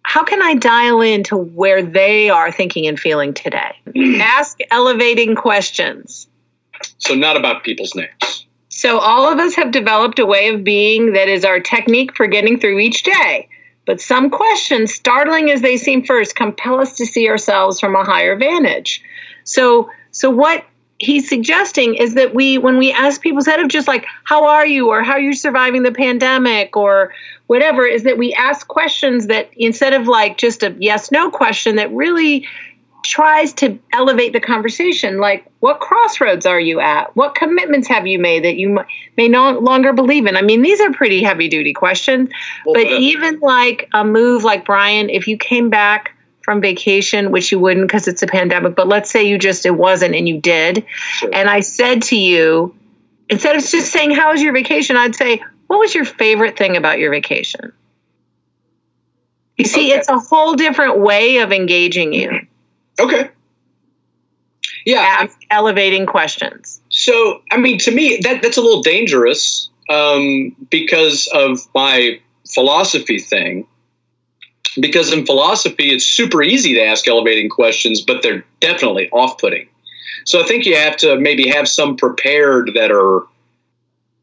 [0.04, 3.76] how can i dial in to where they are thinking and feeling today?
[4.20, 6.26] Ask elevating questions.
[6.98, 8.46] So, not about people's names.
[8.68, 12.26] so all of us have developed a way of being that is our technique for
[12.26, 13.48] getting through each day.
[13.84, 18.04] But some questions startling as they seem first compel us to see ourselves from a
[18.04, 19.02] higher vantage.
[19.44, 20.64] So so what
[21.02, 24.64] he's suggesting is that we when we ask people instead of just like how are
[24.64, 27.12] you or how are you surviving the pandemic or
[27.48, 31.76] whatever is that we ask questions that instead of like just a yes no question
[31.76, 32.46] that really
[33.02, 35.18] tries to elevate the conversation.
[35.18, 37.14] Like what crossroads are you at?
[37.16, 38.78] What commitments have you made that you
[39.16, 40.36] may no longer believe in?
[40.36, 42.30] I mean these are pretty heavy duty questions.
[42.64, 47.30] Well, but uh, even like a move like brian if you came back from vacation
[47.30, 50.28] which you wouldn't because it's a pandemic but let's say you just it wasn't and
[50.28, 51.30] you did Sure.
[51.32, 52.74] and i said to you
[53.28, 56.76] instead of just saying how was your vacation i'd say what was your favorite thing
[56.76, 57.72] about your vacation
[59.56, 59.98] you see Okay.
[59.98, 62.30] it's a whole different way of engaging you
[63.00, 63.30] Okay.
[64.84, 64.98] Yeah.
[65.00, 70.54] I'm- ask elevating questions So, I mean, to me, that that's a little dangerous um,
[70.70, 72.20] because of my
[72.52, 73.66] philosophy thing.
[74.80, 79.68] Because in philosophy, it's super easy to ask elevating questions, but they're definitely off-putting.
[80.24, 83.26] So, I think you have to maybe have some prepared that are,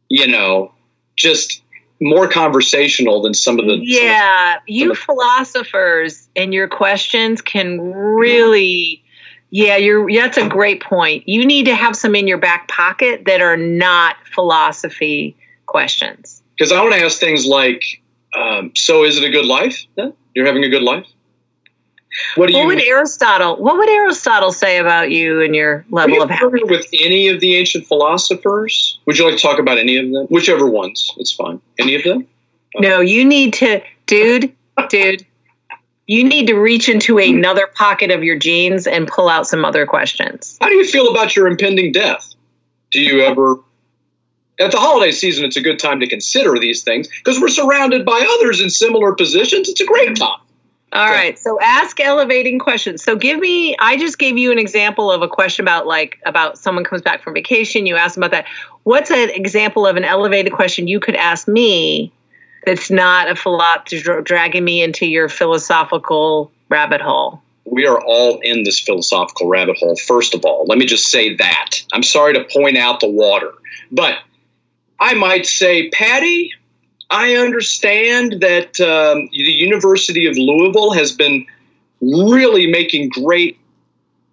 [0.10, 0.72] you know,
[1.18, 1.62] just
[2.02, 3.74] more conversational than some of the.
[3.74, 9.04] some of- yeah you philosophers and your questions can really
[9.50, 13.26] yeah you're that's a great point you need to have some in your back pocket
[13.26, 15.36] that are not philosophy
[15.66, 18.02] questions Because I want to ask things like,
[18.36, 19.86] um, "So, is it a good life?
[19.96, 20.12] Yeah?
[20.36, 21.06] You're having a good life?
[22.36, 26.24] What do what would aristotle what would aristotle say about you and your level you
[26.24, 29.00] of happiness with any of the ancient philosophers?
[29.06, 30.26] Would you like to talk about any of them?
[30.28, 31.62] Whichever ones, it's fine.
[31.78, 32.28] Any of them?
[32.78, 34.54] no you need to dude
[34.90, 35.26] dude
[36.06, 39.86] you need to reach into another pocket of your jeans and pull out some other
[39.86, 40.58] questions.
[40.60, 42.34] How do you feel about your impending death?
[42.92, 43.60] Do you ever
[44.60, 48.06] at the holiday season, it's a good time to consider these things because we're surrounded
[48.06, 49.70] by others in similar positions.
[49.70, 50.40] It's a great time.
[50.92, 51.40] All so, right.
[51.40, 53.04] So ask elevating questions.
[53.04, 56.58] So give me I just gave you an example of a question about like about
[56.58, 58.46] someone comes back from vacation, you ask about that.
[58.84, 62.12] What's an example of an elevated question you could ask me
[62.66, 67.42] that's not a philosophy dragging me into your philosophical rabbit hole?
[67.66, 69.96] We are all in this philosophical rabbit hole.
[69.96, 71.84] First of all, let me just say that.
[71.94, 73.52] I'm sorry to point out the water,
[73.92, 74.18] but
[75.00, 76.52] I might say, Patty,
[77.10, 81.46] I understand that um, the University of Louisville has been
[82.02, 83.58] really making great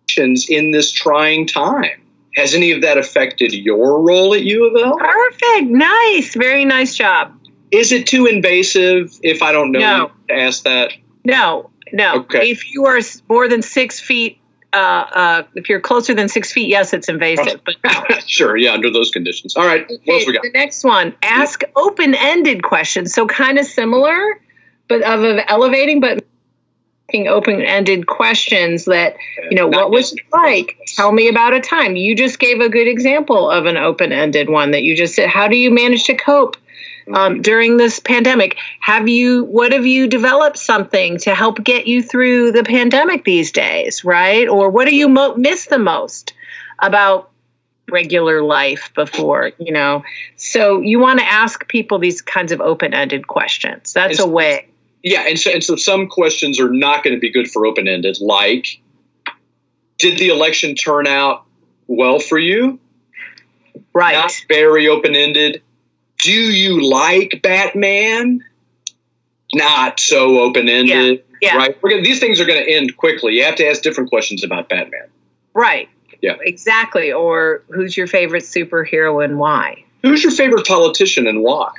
[0.05, 2.02] actions in this trying time.
[2.37, 4.98] Has any of that affected your role at U of L?
[4.98, 5.70] Perfect.
[5.70, 6.35] Nice.
[6.35, 7.33] Very nice job.
[7.70, 10.11] Is it too invasive if I don't know no.
[10.29, 10.92] to ask that?
[11.24, 12.20] No, no.
[12.20, 12.50] Okay.
[12.50, 14.38] If you are more than six feet
[14.76, 17.62] uh, uh, if you're closer than six feet, yes, it's invasive.
[17.64, 17.76] But
[18.26, 19.56] sure, yeah, under those conditions.
[19.56, 20.42] All right, okay, what else we got?
[20.42, 23.14] The next one: ask open-ended questions.
[23.14, 24.40] So kind of similar,
[24.88, 26.24] but of, of elevating, but
[27.14, 29.16] open-ended questions that
[29.50, 32.68] you know what was it like tell me about a time you just gave a
[32.68, 36.14] good example of an open-ended one that you just said how do you manage to
[36.14, 36.58] cope
[37.12, 38.57] um, during this pandemic.
[38.81, 43.53] Have you, what have you developed something to help get you through the pandemic these
[43.53, 44.49] days, right?
[44.49, 46.35] Or what do you mo- miss the most
[46.79, 47.31] about
[47.90, 50.05] regular life before, you know?
[50.37, 53.92] So you want to ask people these kinds of open ended questions.
[53.92, 54.69] That's a way.
[55.03, 55.25] Yeah.
[55.29, 58.19] And so, and so some questions are not going to be good for open ended,
[58.21, 58.81] like,
[59.99, 61.45] did the election turn out
[61.87, 62.81] well for you?
[63.92, 64.14] Right.
[64.14, 65.62] Not very open ended
[66.18, 68.44] do you like Batman?
[69.55, 71.24] Not so open ended.
[71.40, 71.55] Yeah.
[71.55, 71.57] yeah.
[71.57, 71.83] Right.
[71.83, 73.35] Gonna, these things are going to end quickly.
[73.35, 75.09] You have to ask different questions about Batman.
[75.55, 75.88] Right.
[76.20, 76.37] Yeah.
[76.40, 77.12] Exactly.
[77.12, 79.85] Or who's your favorite superhero and why?
[80.02, 81.72] Who's your favorite politician and why?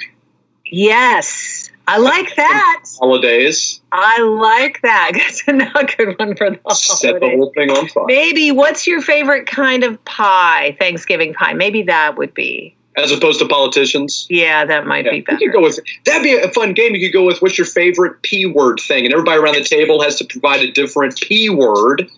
[0.66, 1.70] Yes.
[1.90, 2.84] I like that.
[3.00, 3.82] Holidays.
[3.92, 5.12] I like that.
[5.16, 7.00] That's another good one for the holidays.
[7.00, 8.04] Set the whole thing on fire.
[8.08, 10.76] Maybe what's your favorite kind of pie?
[10.80, 11.54] Thanksgiving pie.
[11.54, 14.26] Maybe that would be as opposed to politicians.
[14.30, 15.12] Yeah, that might yeah.
[15.12, 15.38] be better.
[15.40, 16.96] You could go with that'd be a fun game.
[16.96, 20.02] You could go with what's your favorite p word thing, and everybody around the table
[20.02, 22.10] has to provide a different p word,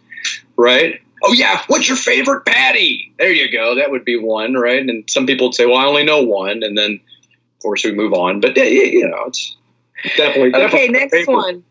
[0.56, 1.02] right?
[1.24, 3.14] Oh yeah, what's your favorite patty?
[3.20, 3.76] There you go.
[3.76, 4.82] That would be one, right?
[4.82, 7.92] And some people would say, well, I only know one, and then of course we
[7.92, 8.40] move on.
[8.40, 9.58] But yeah, you know, it's
[10.16, 10.88] definitely okay.
[10.88, 11.64] Definitely next one.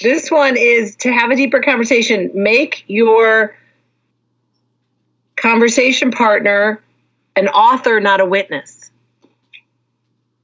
[0.00, 2.30] This one is to have a deeper conversation.
[2.34, 3.56] Make your
[5.34, 6.80] conversation partner
[7.36, 8.90] an author, not a witness.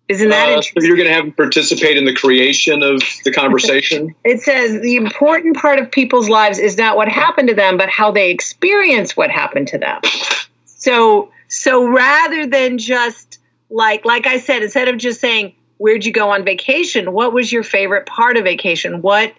[0.07, 3.33] Isn't that uh, so you're going to have them participate in the creation of the
[3.33, 4.14] conversation?
[4.25, 7.88] it says the important part of people's lives is not what happened to them, but
[7.88, 10.03] how they experience what happened to them.
[10.66, 13.38] So, so rather than just
[13.70, 17.51] like, like I said, instead of just saying, "Where'd you go on vacation?" What was
[17.51, 19.01] your favorite part of vacation?
[19.01, 19.33] What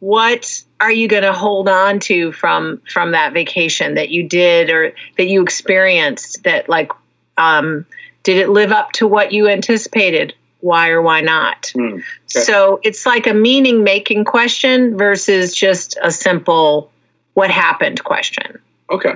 [0.00, 4.68] what are you going to hold on to from from that vacation that you did
[4.68, 6.92] or that you experienced that like
[7.38, 7.86] um,
[8.22, 10.34] did it live up to what you anticipated?
[10.60, 11.72] Why or why not?
[11.74, 12.04] Mm, okay.
[12.26, 16.92] so it's like a meaning making question versus just a simple
[17.32, 18.60] what happened question.
[18.90, 19.14] Okay.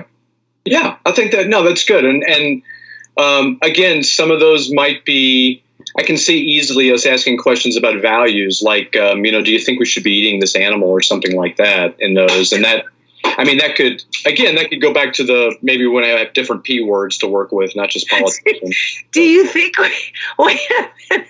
[0.65, 2.03] Yeah i think that no that's good.
[2.03, 2.63] And and
[3.15, 5.63] um, again some of those might be
[5.97, 9.59] I can see easily us asking questions about values, like, um, you know, do you
[9.59, 12.51] think we should be eating this animal or something like that in those?
[12.51, 12.85] And that,
[13.23, 16.33] I mean, that could, again, that could go back to the maybe when I have
[16.33, 19.03] different P words to work with, not just politics.
[19.11, 19.93] do you think, we,
[20.39, 21.27] wait a minute,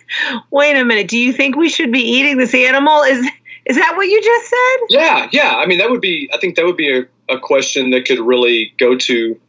[0.51, 3.01] wait a minute, do you think we should be eating this animal?
[3.03, 3.25] Is,
[3.65, 4.77] is that what you just said?
[4.89, 5.55] Yeah, yeah.
[5.57, 8.19] I mean, that would be, I think that would be a, a question that could
[8.19, 9.39] really go to.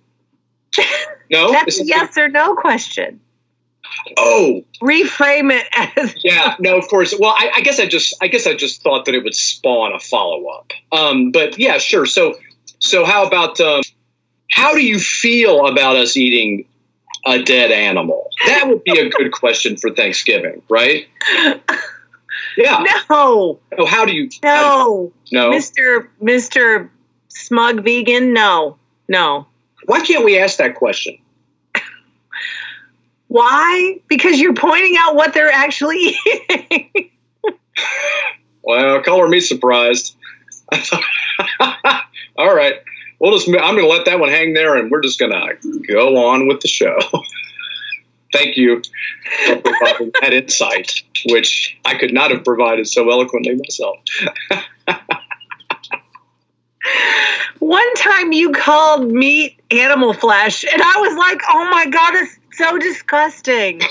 [1.33, 1.53] No?
[1.53, 3.21] That's a yes or no question.
[4.17, 6.57] Oh, reframe it as yeah.
[6.59, 7.15] No, of course.
[7.19, 9.93] Well, I, I, guess I just I guess I just thought that it would spawn
[9.93, 10.73] a follow up.
[10.93, 12.07] Um, but yeah, sure.
[12.07, 12.35] So
[12.79, 13.83] so how about um,
[14.51, 16.67] how do you feel about us eating
[17.27, 18.31] a dead animal?
[18.47, 21.09] That would be a good question for Thanksgiving, right?
[22.57, 22.85] Yeah.
[23.09, 23.61] No.
[23.79, 24.29] Oh, how do you?
[24.43, 25.13] No.
[25.25, 25.51] Do you, no.
[25.51, 26.91] Mister Mister
[27.29, 28.33] Smug Vegan.
[28.33, 28.77] No.
[29.09, 29.47] No.
[29.87, 31.19] Why can't we ask that question?
[33.31, 34.01] Why?
[34.09, 37.11] Because you're pointing out what they're actually eating.
[38.61, 40.17] well, color me surprised.
[42.37, 42.75] All right.
[43.21, 45.79] We'll just, I'm going to let that one hang there and we're just going to
[45.87, 46.99] go on with the show.
[48.33, 48.83] Thank you
[49.47, 53.99] for providing that insight, which I could not have provided so eloquently myself.
[57.61, 62.40] One time you called meat animal flesh, and I was like, oh my God, it's
[62.61, 63.81] so disgusting.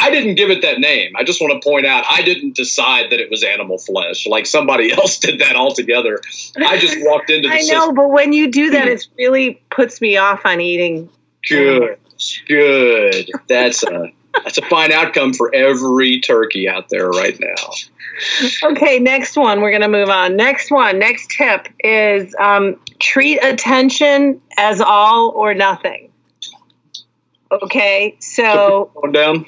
[0.00, 1.14] I didn't give it that name.
[1.16, 4.26] I just want to point out I didn't decide that it was animal flesh.
[4.26, 6.20] Like somebody else did that altogether.
[6.56, 7.94] I just walked into the I know, system.
[7.94, 11.10] but when you do that, it really puts me off on eating.
[11.48, 11.98] Good.
[12.46, 13.30] Good.
[13.48, 14.12] That's a
[14.44, 17.72] that's a fine outcome for every turkey out there right now.
[18.64, 19.60] Okay, next one.
[19.60, 20.36] We're going to move on.
[20.36, 26.10] Next one, next tip is um, treat attention as all or nothing.
[27.50, 29.46] Okay, so Going down.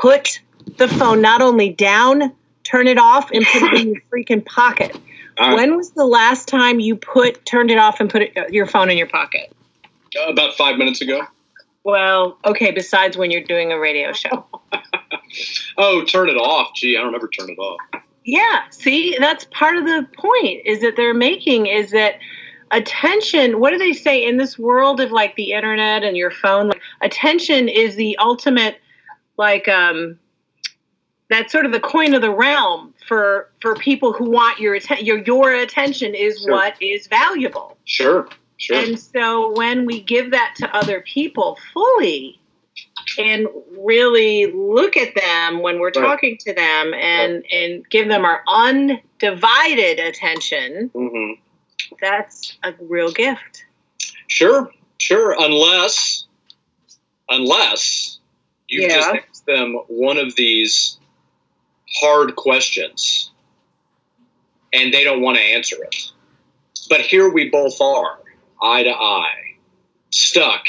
[0.00, 0.40] put
[0.76, 2.32] the phone not only down,
[2.64, 4.96] turn it off, and put it in your freaking pocket.
[5.40, 5.54] Right.
[5.54, 8.66] When was the last time you put turned it off and put it, uh, your
[8.66, 9.52] phone in your pocket?
[10.20, 11.20] Uh, about five minutes ago.
[11.84, 12.72] Well, okay.
[12.72, 14.44] Besides when you're doing a radio show.
[15.76, 16.74] Oh, turn it off.
[16.74, 17.78] Gee, I don't ever turn it off.
[18.24, 22.14] Yeah, see, that's part of the point is that they're making is that
[22.70, 26.68] attention, what do they say in this world of like the internet and your phone,
[26.68, 28.80] like attention is the ultimate
[29.36, 30.18] like um
[31.30, 35.06] that's sort of the coin of the realm for for people who want your attention
[35.06, 36.52] your your attention is Sure.
[36.52, 37.76] what is valuable.
[37.84, 38.28] Sure.
[38.56, 38.76] Sure.
[38.76, 42.40] And so when we give that to other people fully
[43.18, 43.46] and
[43.78, 45.94] really look at them when we're Right.
[45.94, 51.32] talking to them and and give them our undivided attention, hmm
[52.00, 53.64] that's a real gift.
[54.26, 54.70] Sure.
[54.98, 55.36] Sure.
[55.38, 56.26] Unless,
[57.28, 58.18] unless
[58.68, 60.98] you just ask them one of these
[62.00, 63.30] hard questions
[64.72, 65.96] and they don't want to answer it.
[66.88, 68.18] But here we both are,
[68.62, 69.56] eye to eye,
[70.10, 70.64] stuck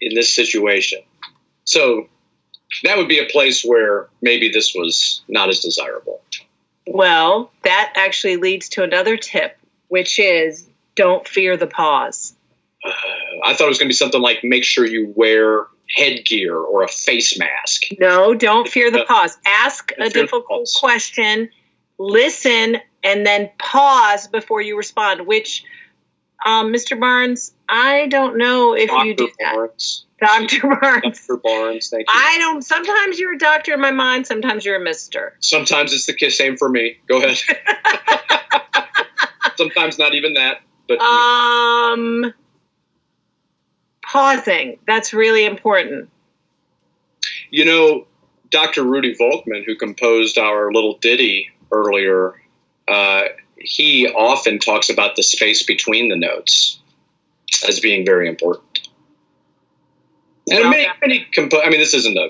[0.00, 1.00] in this situation.
[1.64, 2.08] So
[2.84, 6.20] that would be a place where maybe this was not as desirable.
[6.86, 9.57] Well, that actually leads to another tip,
[9.88, 12.34] which is don't fear the pause.
[12.84, 12.90] Uh,
[13.44, 16.82] I thought it was going to be something like make sure you wear headgear or
[16.82, 17.84] a face mask.
[17.98, 19.36] No, don't fear the pause.
[19.46, 21.48] Ask Don't a difficult question,
[21.98, 25.26] listen, and then pause before you respond.
[25.26, 25.64] Which,
[26.44, 26.98] um, Mr.
[26.98, 29.14] Barnes, I don't know if you Dr.
[29.14, 30.06] do that, Barnes.
[30.20, 30.60] Dr.
[30.80, 31.26] Barnes.
[31.26, 31.36] Dr.
[31.38, 32.14] Barnes, thank you.
[32.14, 32.62] I don't.
[32.62, 34.26] Sometimes you're a doctor in my mind.
[34.26, 35.36] Sometimes you're a Mister.
[35.40, 36.98] Sometimes it's the kiss, same for me.
[37.08, 37.38] Go ahead.
[39.58, 42.32] Sometimes not even that, but Um,
[44.02, 44.78] pausing.
[44.86, 46.08] That's really important.
[47.50, 48.06] you know,
[48.50, 48.84] Dr.
[48.84, 52.40] Rudy Volkman, who composed our little ditty earlier,
[52.86, 53.22] uh,
[53.58, 56.78] he often talks about the space between the notes
[57.66, 58.88] as being very important.
[60.50, 62.28] And Well, many, many compo- I mean, this isn't a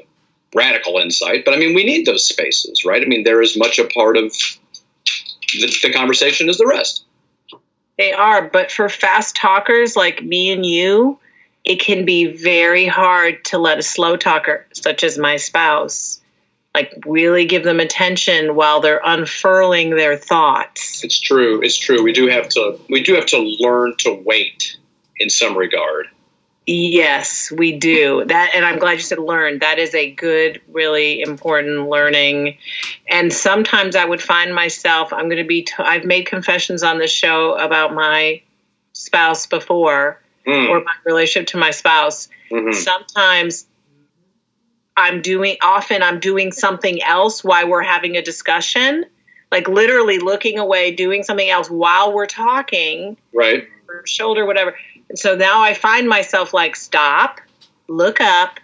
[0.55, 3.03] radical insight, but I mean, we need those spaces, right?
[3.03, 4.33] I mean, they're as much a part of
[5.53, 7.05] the, the conversation as the rest.
[7.99, 11.18] They are, but for fast talkers like me and you,
[11.64, 16.20] it can be very hard to let a slow talker, such as my spouse,
[16.74, 21.03] like really give them attention while they're unfurling their thoughts.
[21.03, 21.61] It's true.
[21.61, 22.03] It's true.
[22.03, 22.78] We do have to.
[22.88, 24.76] We do have to learn to wait
[25.18, 26.07] in some regard.
[26.71, 28.25] Yes, we do.
[28.27, 29.61] That and I'm glad you said learn.
[29.61, 32.59] That is a good, really important learning.
[33.09, 36.99] And sometimes I would find myself I'm going to be t- I've made confessions on
[36.99, 38.43] this show about my
[38.93, 42.29] spouse before Mm, or my relationship to my spouse.
[42.51, 42.75] mhm.
[42.75, 43.66] sometimes
[44.97, 49.05] I'm doing often I'm doing something else while we're having a discussion,
[49.53, 53.69] like literally looking away, doing something else while we're talking, Right.
[53.89, 54.77] or shoulder, whatever.
[55.09, 57.40] And so now I find myself like, stop,
[57.88, 58.61] look up,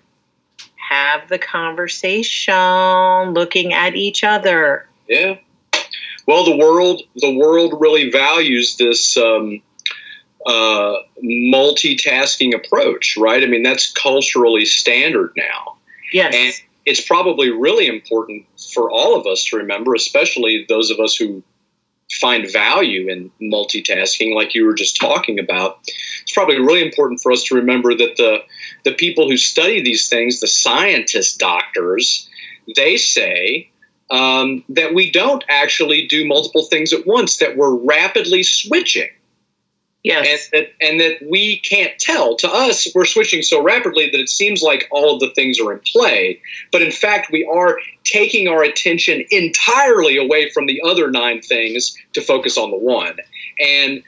[0.76, 2.54] have the conversation,
[3.32, 4.86] looking at each other.
[5.08, 5.38] Yeah.
[6.26, 9.62] Well, the world the world really values this um,
[10.46, 13.42] uh, multitasking approach, right?
[13.42, 15.76] I mean, that's culturally standard now.
[16.12, 16.34] Yes.
[16.34, 16.52] And
[16.86, 21.42] it's probably really important for all of us to remember, especially those of us who
[22.10, 25.78] find value in multitasking, like you were just talking about.
[26.22, 28.38] It's probably really important for us to remember that the
[28.84, 32.28] the people who study these things, the scientists, doctors,
[32.76, 33.70] they say
[34.10, 39.10] um, that we don't actually do multiple things at once; that we're rapidly switching
[40.04, 42.36] and that and that we can't tell.
[42.36, 45.72] To us, we're switching so rapidly that it seems like all of the things are
[45.72, 46.40] in play,
[46.70, 51.96] but in fact, we are taking our attention entirely away from the other nine things
[52.12, 53.16] to focus on the one,
[53.58, 54.02] and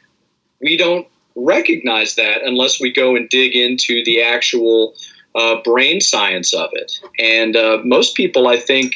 [0.60, 4.94] we don't recognize that unless we go and dig into the actual
[5.34, 8.94] uh, brain science of it, and uh, most people, I think,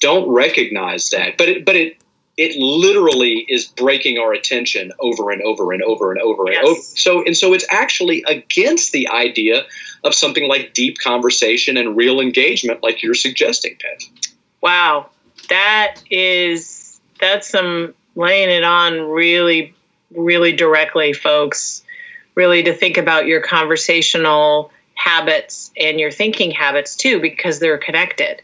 [0.00, 1.36] don't recognize that.
[1.36, 1.98] But it, but it
[2.36, 6.58] it literally is breaking our attention over and over and over and over Yes.
[6.58, 6.80] and over.
[6.80, 9.64] So and so it's actually against the idea
[10.02, 14.02] of something like deep conversation and real engagement, like you're suggesting, Pat.
[14.60, 15.10] Wow,
[15.48, 19.74] that is that's some laying it on really,
[20.14, 21.82] really directly, folks.
[22.34, 28.42] Really to think about your conversational habits and your thinking habits too, because they're connected.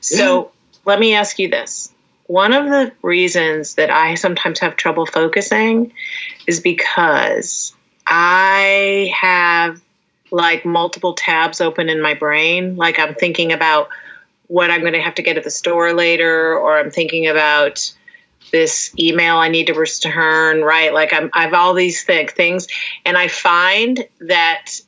[0.00, 0.52] So
[0.84, 1.89] let me ask you this.
[2.30, 5.92] One of the reasons that I sometimes have trouble focusing
[6.46, 7.74] is because
[8.06, 9.82] I have
[10.30, 12.76] like multiple tabs open in my brain.
[12.76, 13.88] Like I'm thinking about
[14.46, 17.92] what I'm going to have to get at the store later, or I'm thinking about
[18.52, 20.94] this email I need to return, right?
[20.94, 22.68] Like I'm, I've all these thick things,
[23.04, 24.80] and I find that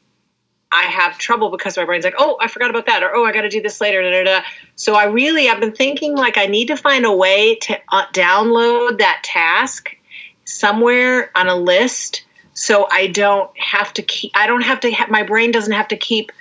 [0.72, 3.32] I have trouble because my brain's like, oh, I forgot about that, or oh, I
[3.32, 4.02] got to do this later.
[4.02, 4.46] Da, da, da.
[4.74, 8.06] So I really, I've been thinking like I need to find a way to uh,
[8.12, 9.94] download that task
[10.44, 14.32] somewhere on a list, so I don't have to keep.
[14.34, 14.90] I don't have to.
[14.90, 16.32] Ha- my brain doesn't have to keep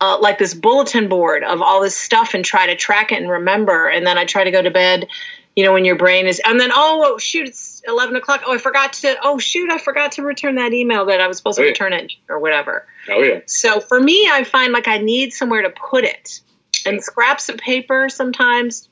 [0.00, 3.30] uh, like this bulletin board of all this stuff and try to track it and
[3.30, 3.86] remember.
[3.86, 5.08] And then I try to go to bed,
[5.56, 8.42] you know, when your brain is, and then, oh, oh, shoot, it's 11 o'clock.
[8.46, 11.36] Oh, I forgot to, oh, shoot, I forgot to return that email that I was
[11.36, 11.70] supposed to Oh, yeah.
[11.70, 12.86] return it or whatever.
[13.08, 13.40] Oh yeah.
[13.46, 16.40] So for me, I find like I need somewhere to put it.
[16.86, 18.88] And scraps of paper sometimes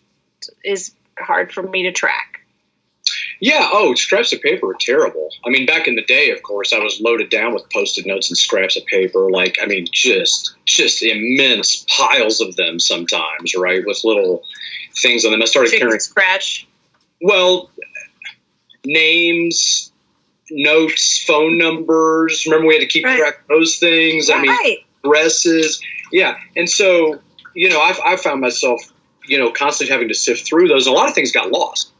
[0.65, 2.41] is hard for me to track.
[3.41, 3.69] Yeah.
[3.73, 5.29] Oh, scraps of paper are terrible.
[5.45, 8.31] I mean, back in the day, of course, I was loaded down with post-it notes
[8.31, 9.31] and scraps of paper.
[9.31, 12.79] Like, I mean, just just immense piles of them.
[12.79, 14.45] Sometimes, right, with little
[14.97, 15.43] things on them.
[15.43, 16.67] I started Chicken carrying scratch.
[17.21, 17.71] well
[18.85, 19.93] names,
[20.51, 22.45] notes, phone numbers.
[22.47, 23.19] Remember, we had to keep Right.
[23.19, 24.31] track of those things.
[24.31, 24.79] I mean, right.
[25.05, 25.81] dresses.
[26.11, 26.37] Yeah.
[26.57, 27.21] And so,
[27.55, 28.81] you know, I've, I found myself,
[29.27, 30.87] you know, constantly having to sift through those.
[30.87, 31.91] A lot of things got lost.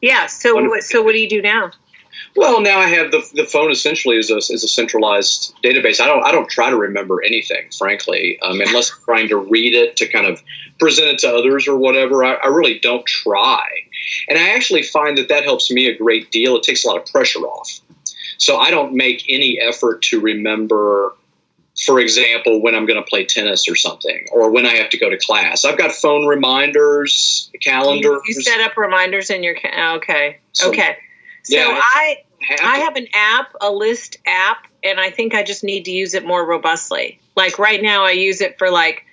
[0.00, 0.26] Yeah.
[0.26, 1.70] So what, so what do you do now?
[2.36, 6.00] Well, now I have the, the phone essentially as a, as a centralized database.
[6.00, 9.74] I don't I don't try to remember anything, frankly, um, unless I'm trying to read
[9.74, 10.40] it to kind of
[10.80, 12.24] present it to others or whatever.
[12.24, 13.64] I, I really don't try,
[14.28, 16.56] and I actually find that that helps me a great deal.
[16.56, 17.80] It takes a lot of pressure off,
[18.38, 21.14] so I don't make any effort to remember.
[21.86, 24.98] For example, when I'm going to play tennis or something, or when I have to
[24.98, 28.20] go to class, I've got phone reminders, calendars.
[28.26, 30.38] You, you set up reminders in your ca- oh, okay.
[30.52, 30.96] So- okay.
[31.44, 35.42] So Yeah, I have I have an app, a list app, and I think I
[35.42, 37.18] just need to use it more robustly.
[37.34, 39.04] Like right now, I use it for like,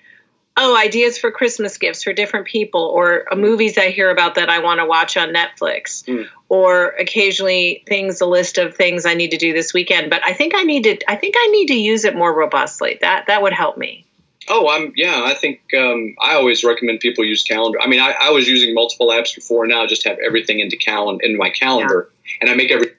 [0.58, 4.50] oh, ideas for Christmas gifts for different people, or uh, movies I hear about that
[4.50, 6.24] I want to watch on Netflix, Hmm.
[6.50, 10.10] or occasionally things, a list of things I need to do this weekend.
[10.10, 12.98] But I think I need to, I think I need to use it more robustly.
[13.02, 14.04] That that would help me.
[14.50, 15.24] Oh, I'm yeah.
[15.26, 17.80] I think um, I always recommend people use calendar.
[17.82, 19.68] I mean, I, I was using multiple apps before.
[19.68, 22.10] Now I just have everything into calendar in my calendar,
[22.42, 22.94] and I make every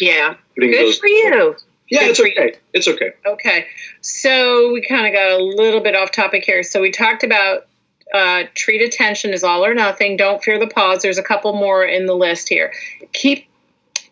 [0.00, 0.98] Yeah, good those.
[0.98, 1.54] for you.
[1.88, 2.32] Yeah, Good it's you.
[2.32, 2.54] okay.
[2.72, 3.12] It's okay.
[3.26, 3.66] Okay,
[4.00, 6.62] so we kind of got a little bit off topic here.
[6.62, 7.66] So we talked about
[8.12, 10.16] uh, treat attention is all or nothing.
[10.16, 11.02] Don't fear the pause.
[11.02, 12.72] There's a couple more in the list here.
[13.12, 13.46] Keep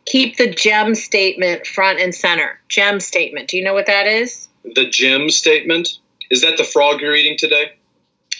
[0.04, 2.60] keep the gem statement front and center.
[2.68, 3.48] Gem statement.
[3.48, 4.48] Do you know what that is?
[4.64, 5.88] The gem statement
[6.30, 7.72] is that the frog you're eating today?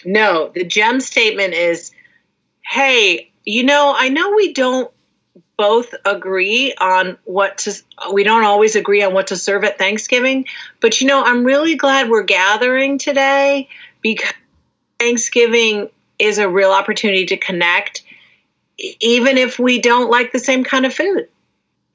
[0.05, 1.93] No, the gem statement is,
[2.65, 4.91] hey, you know, I know we don't
[5.57, 7.75] both agree on what to
[8.13, 10.47] we don't always agree on what to serve at Thanksgiving,
[10.81, 13.69] but you know, I'm really glad we're gathering today
[14.01, 14.33] because
[14.99, 15.89] Thanksgiving
[16.19, 18.03] is a real opportunity to connect
[18.79, 21.29] even if we don't like the same kind of food.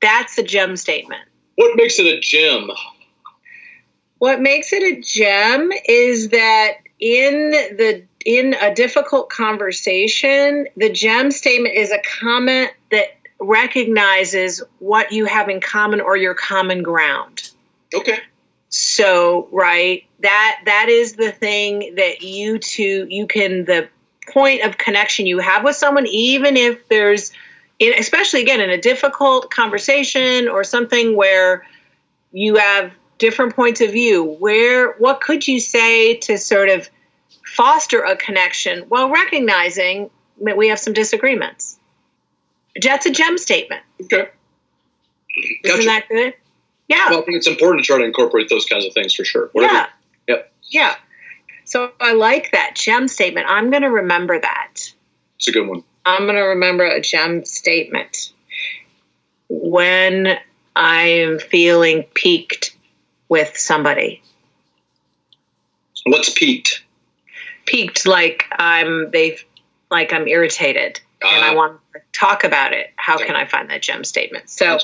[0.02, 1.22] That's a gem statement.
[1.56, 2.70] What makes it a gem?
[4.20, 11.32] What makes it a gem is that in the in a difficult conversation, the gem
[11.32, 17.50] statement is a comment that recognizes what you have in common or your common ground.
[17.94, 18.20] Okay.
[18.70, 23.90] So, right, that that is the thing that you two you can the
[24.28, 27.32] point of connection you have with someone even if there's
[27.80, 31.66] in, especially again in a difficult conversation or something where
[32.34, 36.90] you have different points of view where what could you say to sort of
[37.46, 40.10] foster a connection while recognizing
[40.42, 41.77] that we have some disagreements
[42.82, 44.30] that's a gem statement Okay.
[45.64, 46.34] isn't that good
[46.88, 49.24] yeah Well, I think it's important to try to incorporate those kinds of things for
[49.26, 49.50] sure.
[49.52, 49.74] Whatever.
[49.74, 49.88] yeah.
[50.28, 50.54] Yep.
[50.70, 50.96] Yeah.
[51.66, 53.46] So I like that gem statement.
[53.50, 54.94] I'm going to remember that.
[55.36, 55.84] It's a good one.
[56.06, 58.32] I'm going to remember a gem statement
[59.50, 60.38] when
[60.78, 62.76] I am feeling piqued
[63.28, 64.22] with somebody.
[66.06, 66.84] What's piqued?
[67.66, 69.38] Piqued like I'm they
[69.92, 71.56] like I'm irritated uh, and I ah.
[71.56, 72.88] want to talk about it.
[72.96, 74.50] How can I find that gem statement?
[74.50, 74.78] So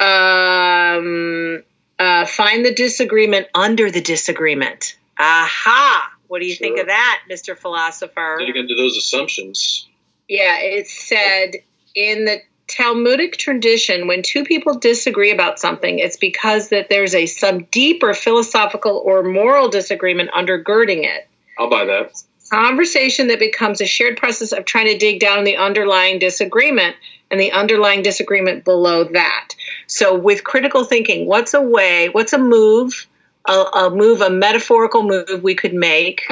[0.00, 1.62] um
[1.98, 4.96] uh, find the disagreement under the disagreement.
[5.18, 6.12] Aha!
[6.28, 6.66] What do you sure.
[6.66, 7.56] think of that, Mr.
[7.56, 8.36] Philosopher?
[8.38, 9.88] Dig into those assumptions.
[10.28, 11.54] Yeah, it said
[11.94, 17.24] in the Talmudic tradition, when two people disagree about something, it's because that there's a
[17.24, 21.26] some deeper philosophical or moral disagreement undergirding it.
[21.58, 22.22] I'll buy that.
[22.50, 26.96] Conversation that becomes a shared process of trying to dig down the underlying disagreement
[27.30, 29.50] and the underlying disagreement below that.
[29.86, 33.06] So, with critical thinking, what's a way, what's a move,
[33.46, 36.22] a, a move, a metaphorical move we could make?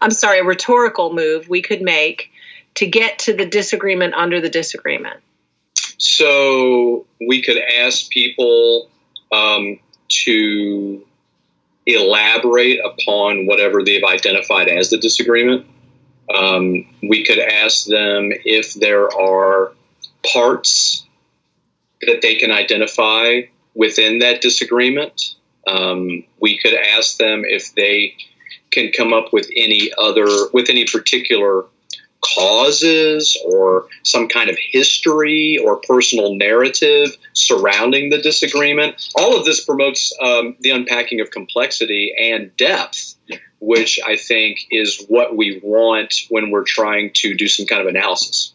[0.00, 2.30] I'm sorry, a rhetorical move we could make
[2.76, 5.20] to get to the disagreement under the disagreement?
[5.98, 8.90] So we could ask people
[9.32, 9.78] um,
[10.24, 11.05] to
[11.86, 15.66] elaborate upon whatever they've identified as the disagreement.
[16.34, 19.72] Um, we could ask them if there are
[20.32, 21.06] parts
[22.02, 23.42] that they can identify
[23.74, 25.36] within that disagreement.
[25.66, 28.16] Um, we could ask them if they
[28.72, 31.64] can come up with any other, with any particular
[32.20, 39.08] causes or some kind of history or personal narrative surrounding the disagreement.
[39.16, 43.14] All of this promotes um, the unpacking of complexity and depth,
[43.60, 47.86] which I think is what we want when we're trying to do some kind of
[47.86, 48.52] analysis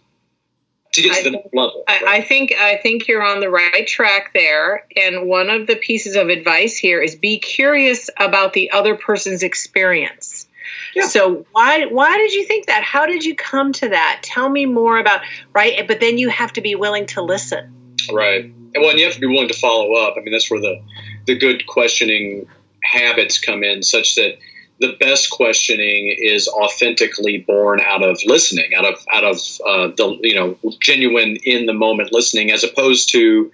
[0.93, 1.83] to get to I the think, level.
[1.87, 2.03] Right?
[2.03, 4.85] I, I think I think you're on the right track there.
[4.95, 9.43] And one of the pieces of advice here is be curious about the other person's
[9.43, 10.47] experience.
[10.95, 11.07] Yeah.
[11.07, 12.83] So why why did you think that?
[12.83, 14.21] How did you come to that?
[14.23, 15.21] Tell me more about
[15.53, 15.87] right.
[15.87, 17.73] But then you have to be willing to listen.
[18.11, 18.45] Right.
[18.45, 20.15] And well, and you have to be willing to follow up.
[20.17, 20.81] I mean, that's where the
[21.27, 22.47] the good questioning
[22.83, 24.37] habits come in, such that
[24.79, 30.17] the best questioning is authentically born out of listening, out of out of uh, the
[30.21, 33.51] you know genuine in the moment listening, as opposed to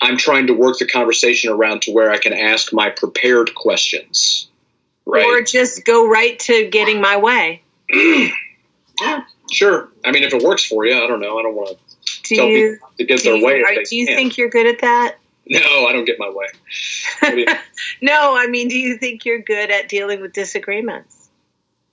[0.00, 4.45] I'm trying to work the conversation around to where I can ask my prepared questions,
[5.06, 5.24] right?
[5.24, 7.62] Or just go right to getting my way.
[7.92, 9.88] yeah, sure.
[10.04, 11.38] I mean, if it works for you, I don't know.
[11.38, 13.62] I don't want to tell you, people to get their you, way.
[13.62, 14.16] Are, do you can.
[14.16, 15.16] think you're good at that?
[15.48, 16.46] No, I don't get my way.
[18.02, 21.28] no, I mean, do you think you're good at dealing with disagreements?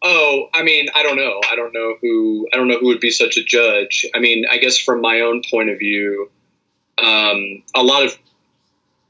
[0.02, 1.40] Oh, I mean, I don't know.
[1.48, 2.48] I don't know who.
[2.52, 4.08] I don't know who would be such a judge.
[4.16, 6.32] I mean, I guess from my own point of view,
[6.98, 8.18] um, a lot of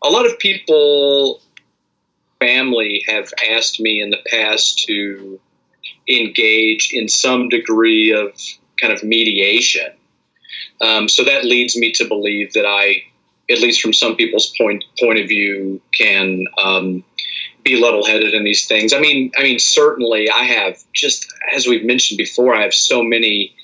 [0.04, 1.41] a lot of people,
[2.45, 5.39] family have asked me in the past to
[6.07, 8.33] engage in some degree of
[8.79, 9.91] kind of mediation.
[10.81, 13.03] Um, so that leads me to believe that I
[13.49, 17.03] at least from some people's point point of view, can um,
[17.63, 18.93] be level headed in these things.
[18.93, 23.03] I mean, I mean, certainly, I have just as we've mentioned before, I have so
[23.03, 23.55] many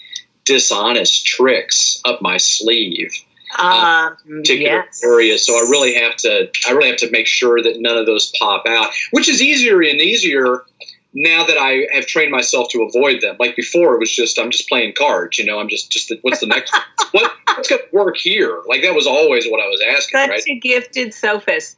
[0.46, 3.14] dishonest tricks up my sleeve.
[3.58, 5.04] Uh, particular yes.
[5.04, 6.50] areas, so I really have to.
[6.68, 9.82] I really have to make sure that none of those pop out, which is easier
[9.82, 10.66] and easier
[11.14, 14.52] now that I have trained myself to avoid them, like before, it was just I'm
[14.52, 15.40] just playing cards.
[15.40, 16.76] You know, I'm just just what's the next
[17.12, 18.62] what what's going to work here?
[18.68, 20.20] Like that was always what I was asking.
[20.20, 20.44] Such right?
[20.48, 21.78] a gifted sophist.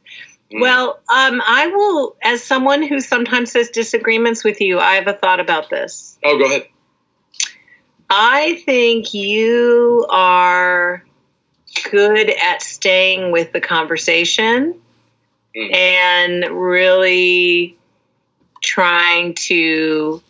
[0.52, 0.60] Mm.
[0.60, 5.14] Well, um, I will, as someone who sometimes has disagreements with you, I have a
[5.14, 6.18] thought about this.
[6.22, 6.68] Oh, go ahead.
[8.10, 11.02] I think you are
[11.90, 14.80] good at staying with the conversation
[15.56, 15.74] mm.
[15.74, 17.76] and really
[18.60, 20.22] trying to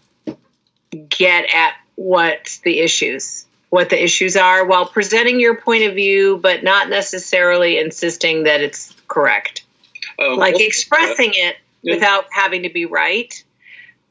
[1.08, 6.38] get at what the issues what the issues are while presenting your point of view
[6.38, 9.64] but not necessarily insisting that it's correct.
[10.18, 11.94] Oh, like well, expressing uh, it yeah.
[11.94, 13.42] without having to be right.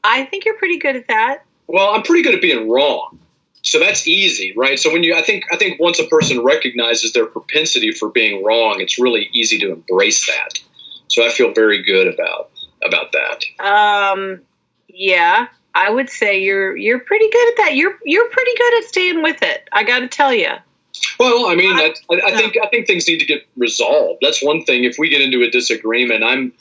[0.02, 1.44] I think you're pretty good at that.
[1.68, 3.18] Well i'm pretty good at being wrong
[3.62, 7.12] so that's easy right so when you i think i think once a person recognizes
[7.12, 10.58] their propensity for being wrong it's really easy to embrace that
[11.08, 12.50] so i feel very good about
[12.84, 13.64] about that?
[13.64, 14.40] Um,
[14.88, 17.76] yeah, I would say you're you're pretty good at that.
[17.76, 19.68] You're you're pretty good at staying with it.
[19.72, 20.50] I got to tell you.
[21.18, 24.18] Well, I mean, I, I think I think things need to get resolved.
[24.22, 24.84] That's one thing.
[24.84, 26.52] If we get into a disagreement, I'm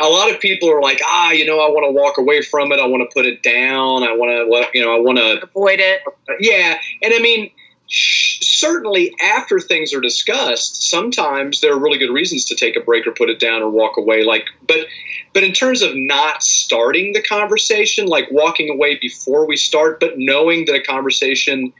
[0.00, 2.72] a lot of people are like, ah, you know, I want to walk away from
[2.72, 2.78] it.
[2.78, 4.04] I want to put it down.
[4.04, 6.02] I want to, you know, I want to avoid it.
[6.40, 7.50] Yeah, and I mean,
[7.90, 13.06] certainly after things are discussed sometimes there are really good reasons to take a break
[13.06, 14.86] or put it down or walk away like but
[15.32, 20.18] but in terms of not starting the conversation like walking away before we start but
[20.18, 21.72] knowing that a conversation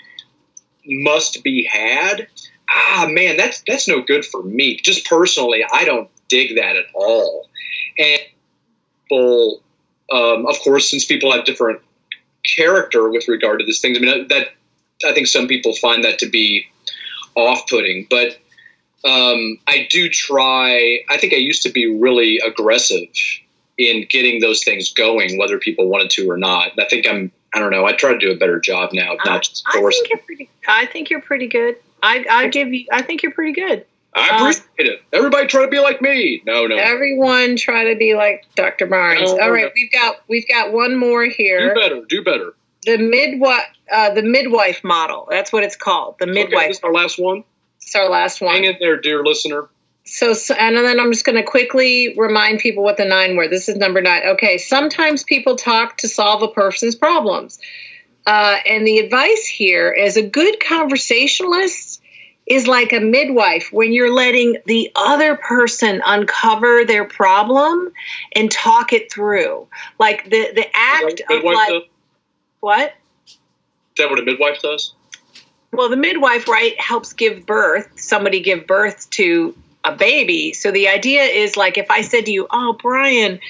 [0.87, 2.27] must be had
[2.75, 6.87] ah man that's that's no good for me just personally i don't dig that at
[6.95, 7.47] all
[7.99, 8.20] and
[9.05, 9.62] people
[10.11, 11.80] um, of course, since people have different
[12.57, 14.49] character with regard to these things, I mean that
[15.07, 16.66] I think some people find that to be
[17.34, 18.38] off-putting, but
[19.05, 21.01] um, I do try.
[21.09, 23.09] I think I used to be really aggressive
[23.76, 26.72] in getting those things going, whether people wanted to or not.
[26.78, 27.30] I think I'm.
[27.55, 27.86] I don't know.
[27.86, 30.51] I try to do a better job now, not just I think you're pretty.
[30.66, 31.76] I think you're pretty good.
[32.03, 32.86] I I give you.
[32.92, 33.84] I think you're pretty good.
[34.19, 35.03] I appreciate uh, it.
[35.12, 36.43] Everybody try to be like me.
[36.47, 36.77] No, no.
[36.77, 38.87] Everyone try to be like Dr.
[38.87, 39.33] Barnes.
[39.33, 39.71] No, All right, no.
[39.75, 41.75] we've got we've got one more here.
[41.75, 42.03] Do better.
[42.09, 42.55] Do better.
[42.85, 45.27] The midwife, uh, the midwife model.
[45.31, 46.16] That's what it's called.
[46.19, 46.55] The midwife.
[46.55, 47.45] Okay, this our last one.
[47.81, 48.55] It's our last one.
[48.55, 49.69] Hang in there, dear listener.
[50.05, 53.49] So, so and then I'm just going to quickly remind people what the nine were.
[53.49, 54.23] This is number nine.
[54.29, 54.59] Okay.
[54.59, 57.59] Sometimes people talk to solve a person's problems.
[58.27, 62.03] Uh, and the advice here is a good conversationalist
[62.49, 67.92] is like a midwife when you're letting the other person uncover their problem
[68.34, 69.66] and talk it through.
[69.99, 71.82] Like the, the act of like, does?
[72.61, 72.94] what?
[73.26, 73.36] Is
[73.99, 74.94] that what a midwife does?
[75.72, 80.55] Well, the midwife, right, helps give birth, somebody give birth to a baby.
[80.55, 83.40] So the idea is like if I said to you, Oh, Brian,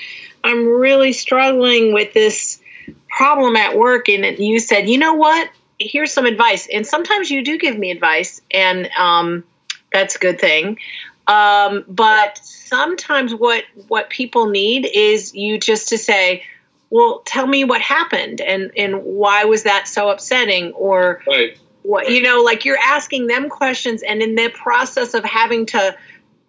[0.42, 2.60] I'm really struggling with this
[3.08, 5.50] problem at work, and you said, You know what?
[5.78, 6.68] Here's some advice.
[6.72, 9.44] And sometimes you do give me advice, and um,
[9.92, 10.78] that's a good thing.
[11.26, 16.44] Um, but sometimes what what people need is you just to say,
[16.90, 21.58] well, tell me what happened and and why was that so upsetting or right.
[21.82, 22.12] what right.
[22.12, 25.96] you know, like you're asking them questions, and in the process of having to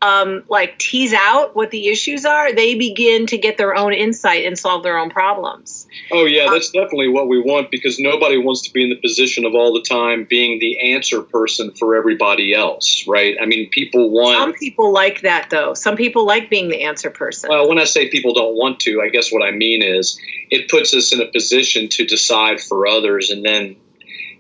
[0.02, 4.46] um, like tease out what the issues are, they begin to get their own insight
[4.46, 5.88] and solve their own problems.
[6.12, 8.96] Oh yeah, um, that's definitely what we want because nobody wants to be in the
[8.96, 13.36] position of all the time being the answer person for everybody else, right?
[13.42, 14.38] I mean, people want.
[14.38, 15.74] Some people like that though.
[15.74, 17.50] Some people like being the answer person.
[17.50, 20.18] Well, when I say people don't want to, I guess what I mean is
[20.50, 23.76] it puts us in a position to decide for others, and then,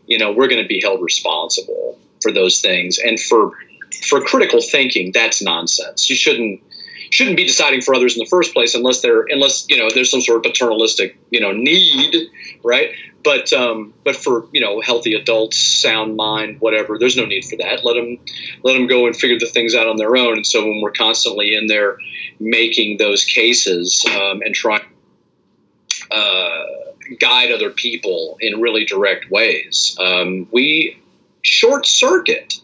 [0.07, 3.53] you know, we're going to be held responsible for those things and for
[4.07, 6.09] for critical thinking, that's nonsense.
[6.09, 6.61] You shouldn't
[7.11, 10.11] shouldn't be deciding for others in the first place unless they're unless you know there's
[10.11, 12.15] some sort of paternalistic you know need,
[12.63, 12.91] right?
[13.23, 17.57] But um, but for you know healthy adults, sound mind, whatever, there's no need for
[17.57, 17.83] that.
[17.83, 18.17] Let them
[18.63, 20.33] let them go and figure the things out on their own.
[20.33, 21.97] And so when we're constantly in there
[22.39, 24.81] making those cases um, and trying.
[26.11, 26.63] Uh,
[27.19, 29.97] guide other people in really direct ways.
[29.99, 30.99] Um, we
[31.41, 32.59] short circuit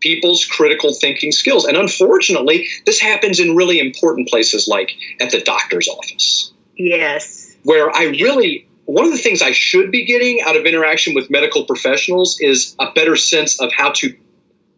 [0.00, 1.64] people's critical thinking skills.
[1.64, 6.52] And unfortunately, this happens in really important places like at the doctor's office.
[6.76, 7.56] Yes.
[7.64, 11.30] Where I really, one of the things I should be getting out of interaction with
[11.30, 14.16] medical professionals is a better sense of how to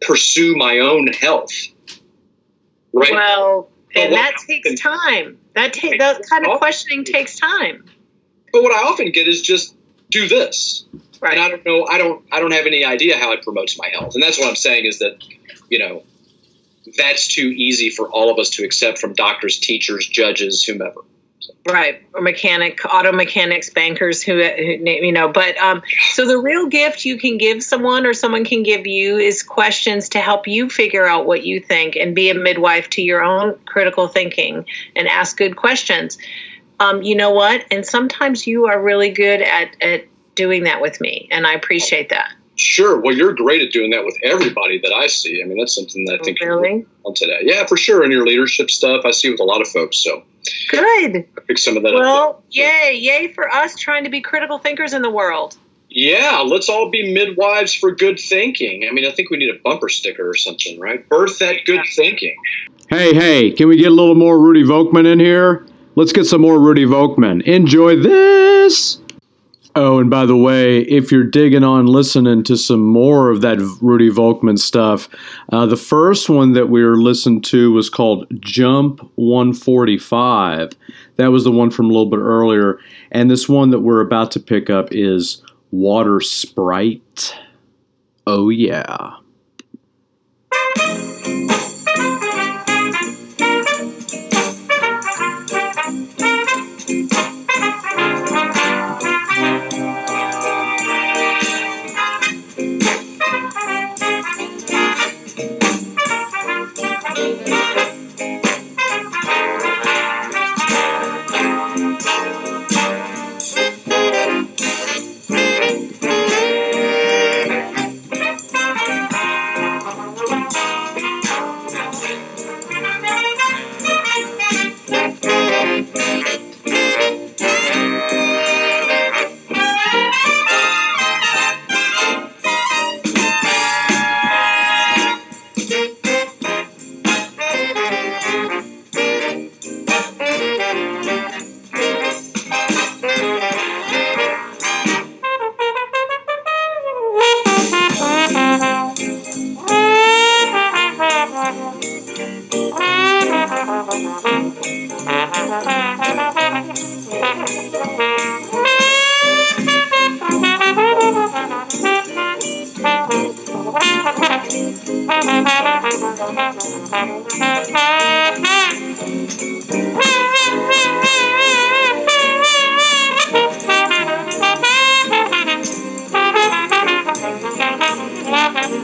[0.01, 1.51] pursue my own health.
[2.93, 3.11] Right?
[3.11, 5.37] Well, and that takes time.
[5.53, 7.85] That, ta- that kind of questioning takes time.
[8.51, 9.75] But what I often get is just
[10.09, 10.85] do this.
[11.21, 11.37] Right.
[11.37, 11.85] And I don't know.
[11.85, 12.25] I don't.
[12.31, 14.15] I don't have any idea how it promotes my health.
[14.15, 15.23] And that's what I'm saying is that,
[15.69, 16.03] you know,
[16.97, 21.01] that's too easy for all of us to accept from doctors, teachers, judges, whomever.
[21.67, 25.27] Right, or mechanic, auto mechanics, bankers, who, who you know.
[25.31, 29.17] But um, so the real gift you can give someone, or someone can give you,
[29.17, 33.03] is questions to help you figure out what you think and be a midwife to
[33.03, 34.65] your own critical thinking
[34.95, 36.17] and ask good questions.
[36.79, 37.65] Um, you know what?
[37.69, 40.05] And sometimes you are really good at at
[40.35, 42.33] doing that with me, and I appreciate that.
[42.55, 42.99] Sure.
[42.99, 45.41] Well, you're great at doing that with everybody that I see.
[45.41, 47.39] I mean, that's something that I think really on today.
[47.41, 48.03] Yeah, for sure.
[48.03, 49.97] And your leadership stuff, I see with a lot of folks.
[49.97, 50.23] So
[50.69, 51.25] good.
[51.37, 51.95] I pick some of that.
[51.95, 52.01] Up.
[52.01, 52.43] Well, up.
[52.51, 55.57] yay, yay for us trying to be critical thinkers in the world.
[55.89, 58.87] Yeah, let's all be midwives for good thinking.
[58.87, 61.07] I mean, I think we need a bumper sticker or something, right?
[61.09, 62.35] Birth that good thinking.
[62.89, 65.65] Hey, hey, can we get a little more Rudy Volkman in here?
[65.95, 67.41] Let's get some more Rudy Volkman.
[67.43, 69.00] Enjoy this.
[69.73, 73.57] Oh, and by the way, if you're digging on listening to some more of that
[73.81, 75.07] Rudy Volkman stuff,
[75.53, 80.71] uh, the first one that we were listening to was called Jump 145.
[81.15, 82.79] That was the one from a little bit earlier.
[83.11, 85.41] And this one that we're about to pick up is
[85.71, 87.33] Water Sprite.
[88.27, 89.15] Oh, yeah.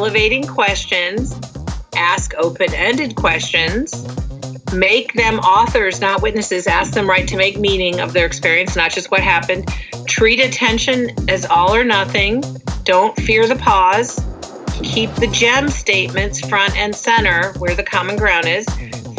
[0.00, 1.38] elevating questions,
[1.94, 3.92] ask open ended questions,
[4.72, 8.90] make them authors, not witnesses, ask them right to make meaning of their experience, not
[8.90, 9.68] just what happened.
[10.06, 12.42] Treat attention as all or nothing.
[12.84, 14.18] Don't fear the pause.
[14.82, 18.66] Keep the gem statements front and center where the common ground is.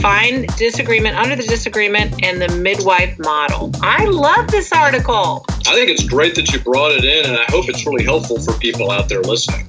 [0.01, 3.71] Find disagreement under the disagreement and the midwife model.
[3.81, 5.45] I love this article.
[5.67, 8.39] I think it's great that you brought it in, and I hope it's really helpful
[8.39, 9.67] for people out there listening.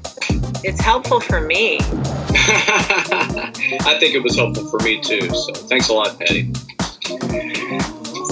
[0.65, 1.79] It's helpful for me.
[1.81, 5.29] I think it was helpful for me too.
[5.29, 6.51] So thanks a lot, Patty.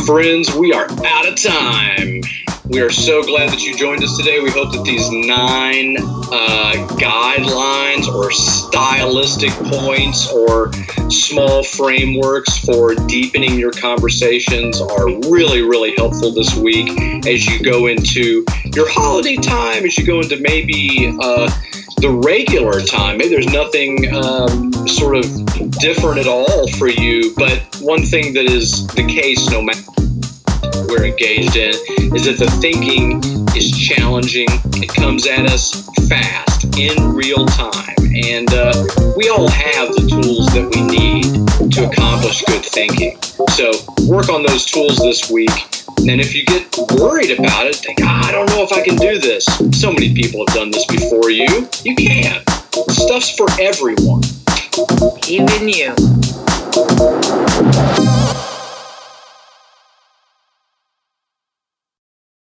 [0.06, 2.22] Friends, we are out of time.
[2.70, 4.38] We are so glad that you joined us today.
[4.38, 10.72] We hope that these nine uh, guidelines or stylistic points or
[11.10, 16.88] small frameworks for deepening your conversations are really, really helpful this week
[17.26, 21.50] as you go into your holiday time, as you go into maybe uh,
[21.96, 23.18] the regular time.
[23.18, 25.24] Maybe there's nothing um, sort of
[25.80, 29.82] different at all for you, but one thing that is the case no matter
[30.88, 31.74] we're engaged in
[32.14, 33.22] is that the thinking
[33.56, 34.48] is challenging.
[34.76, 37.94] It comes at us fast in real time.
[38.00, 38.74] And uh,
[39.16, 43.20] we all have the tools that we need to accomplish good thinking.
[43.50, 43.72] So
[44.06, 45.50] work on those tools this week.
[45.98, 46.66] And if you get
[46.98, 49.44] worried about it, think, ah, I don't know if I can do this.
[49.78, 51.68] So many people have done this before you.
[51.84, 52.42] You can.
[52.88, 54.22] Stuff's for everyone.
[55.28, 55.94] Even you.